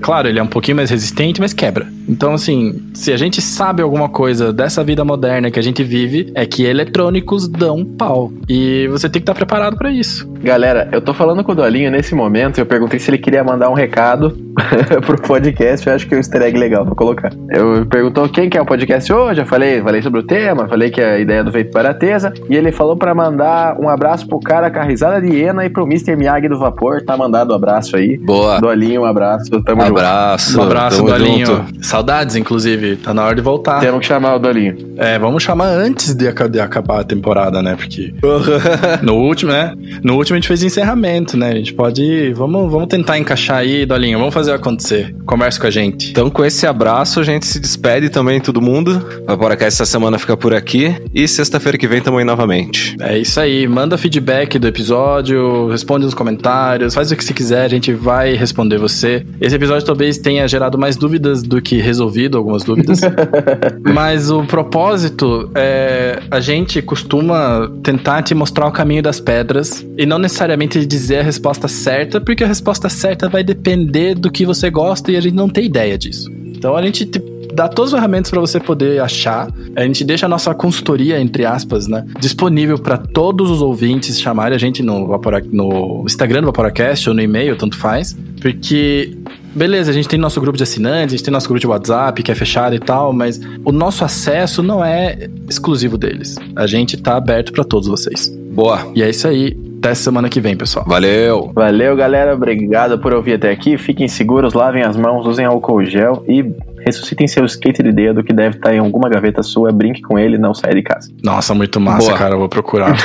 [0.00, 1.93] Claro, ele é um pouquinho mais resistente, mas quebra.
[2.08, 6.30] Então, assim, se a gente sabe alguma coisa dessa vida moderna que a gente vive,
[6.34, 8.32] é que eletrônicos dão pau.
[8.48, 10.28] E você tem que estar preparado para isso.
[10.42, 13.70] Galera, eu tô falando com o Dolinho nesse momento, eu perguntei se ele queria mandar
[13.70, 14.36] um recado
[15.04, 17.32] pro podcast, eu acho que é um easter egg legal pra colocar.
[17.50, 21.00] Eu perguntou quem quer o podcast hoje, eu falei, falei sobre o tema, falei que
[21.00, 24.70] é a ideia do Vape Barateza, e ele falou para mandar um abraço pro cara
[24.70, 26.14] com a risada de hiena e pro Mr.
[26.14, 28.18] Miyagi do Vapor, tá mandado um abraço aí.
[28.18, 28.60] Boa.
[28.60, 30.60] Dolinho, um abraço, tamo um abraço.
[30.60, 31.46] Um abraço, Dolinho.
[31.46, 31.84] junto.
[31.94, 32.96] Saudades, inclusive.
[32.96, 33.78] Tá na hora de voltar.
[33.78, 34.94] Temos que chamar o Dolinho.
[34.96, 37.76] É, vamos chamar antes de, de acabar a temporada, né?
[37.76, 38.12] Porque
[39.00, 39.76] no último, né?
[40.02, 41.50] No último a gente fez encerramento, né?
[41.50, 42.32] A gente pode.
[42.32, 44.18] Vamos, vamos tentar encaixar aí, Dolinho.
[44.18, 45.14] Vamos fazer acontecer.
[45.24, 46.10] Comércio com a gente.
[46.10, 49.00] Então, com esse abraço, a gente se despede também, todo mundo.
[49.28, 50.96] A Poracast essa semana fica por aqui.
[51.14, 52.96] E sexta-feira que vem tamo aí novamente.
[52.98, 53.68] É isso aí.
[53.68, 58.34] Manda feedback do episódio, responde nos comentários, faz o que você quiser, a gente vai
[58.34, 59.24] responder você.
[59.40, 63.00] Esse episódio talvez tenha gerado mais dúvidas do que resolvido, algumas dúvidas.
[63.94, 70.06] Mas o propósito é a gente costuma tentar te mostrar o caminho das pedras e
[70.06, 74.70] não necessariamente dizer a resposta certa, porque a resposta certa vai depender do que você
[74.70, 76.30] gosta e a gente não tem ideia disso.
[76.46, 77.18] Então a gente te
[77.54, 79.48] dá todas as ferramentas para você poder achar.
[79.76, 84.56] A gente deixa a nossa consultoria, entre aspas, né, disponível para todos os ouvintes chamarem
[84.56, 88.16] a gente no, Vapora, no Instagram do Vaporacast ou no e-mail, tanto faz.
[88.40, 89.16] Porque
[89.54, 92.22] beleza, a gente tem nosso grupo de assinantes, a gente tem nosso grupo de WhatsApp
[92.22, 96.36] que é fechado e tal, mas o nosso acesso não é exclusivo deles.
[96.56, 98.28] A gente tá aberto para todos vocês.
[98.52, 98.86] Boa.
[98.94, 99.56] E é isso aí.
[99.78, 100.86] Até semana que vem, pessoal.
[100.88, 101.50] Valeu.
[101.54, 102.34] Valeu, galera.
[102.34, 103.76] Obrigado por ouvir até aqui.
[103.76, 106.42] Fiquem seguros, lavem as mãos, usem álcool gel e
[106.86, 109.70] ressuscitem seu skate de dedo que deve estar em alguma gaveta sua.
[109.72, 111.10] Brinque com ele, não saia de casa.
[111.22, 112.18] Nossa, muito massa, Boa.
[112.18, 112.34] cara.
[112.34, 112.96] Eu vou procurar.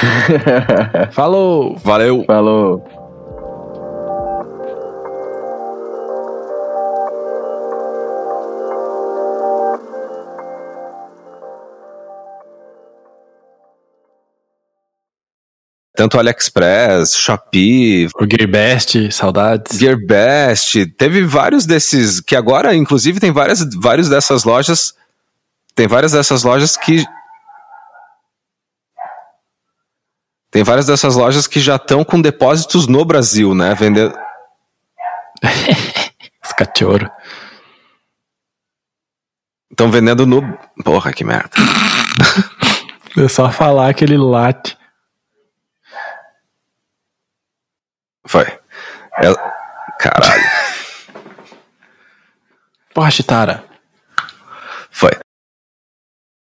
[1.11, 1.75] Falou!
[1.83, 2.23] Valeu.
[2.25, 2.81] Falou.
[15.99, 19.77] Tanto AliExpress, Shopee, O Gearbest, saudades.
[19.77, 24.93] Gearbest, teve vários desses, que agora, inclusive, tem várias, vários dessas lojas,
[25.75, 27.05] tem várias dessas lojas que
[30.49, 34.17] tem várias dessas lojas que já estão com depósitos no Brasil, né, vendendo
[36.41, 37.11] Os cachorro.
[39.69, 40.41] estão vendendo no,
[40.81, 41.49] porra, que merda.
[43.17, 44.78] É só falar que ele late.
[48.29, 48.43] Foi.
[48.43, 49.33] É-
[49.97, 50.43] Caralho.
[52.93, 53.63] Porra, Chitara.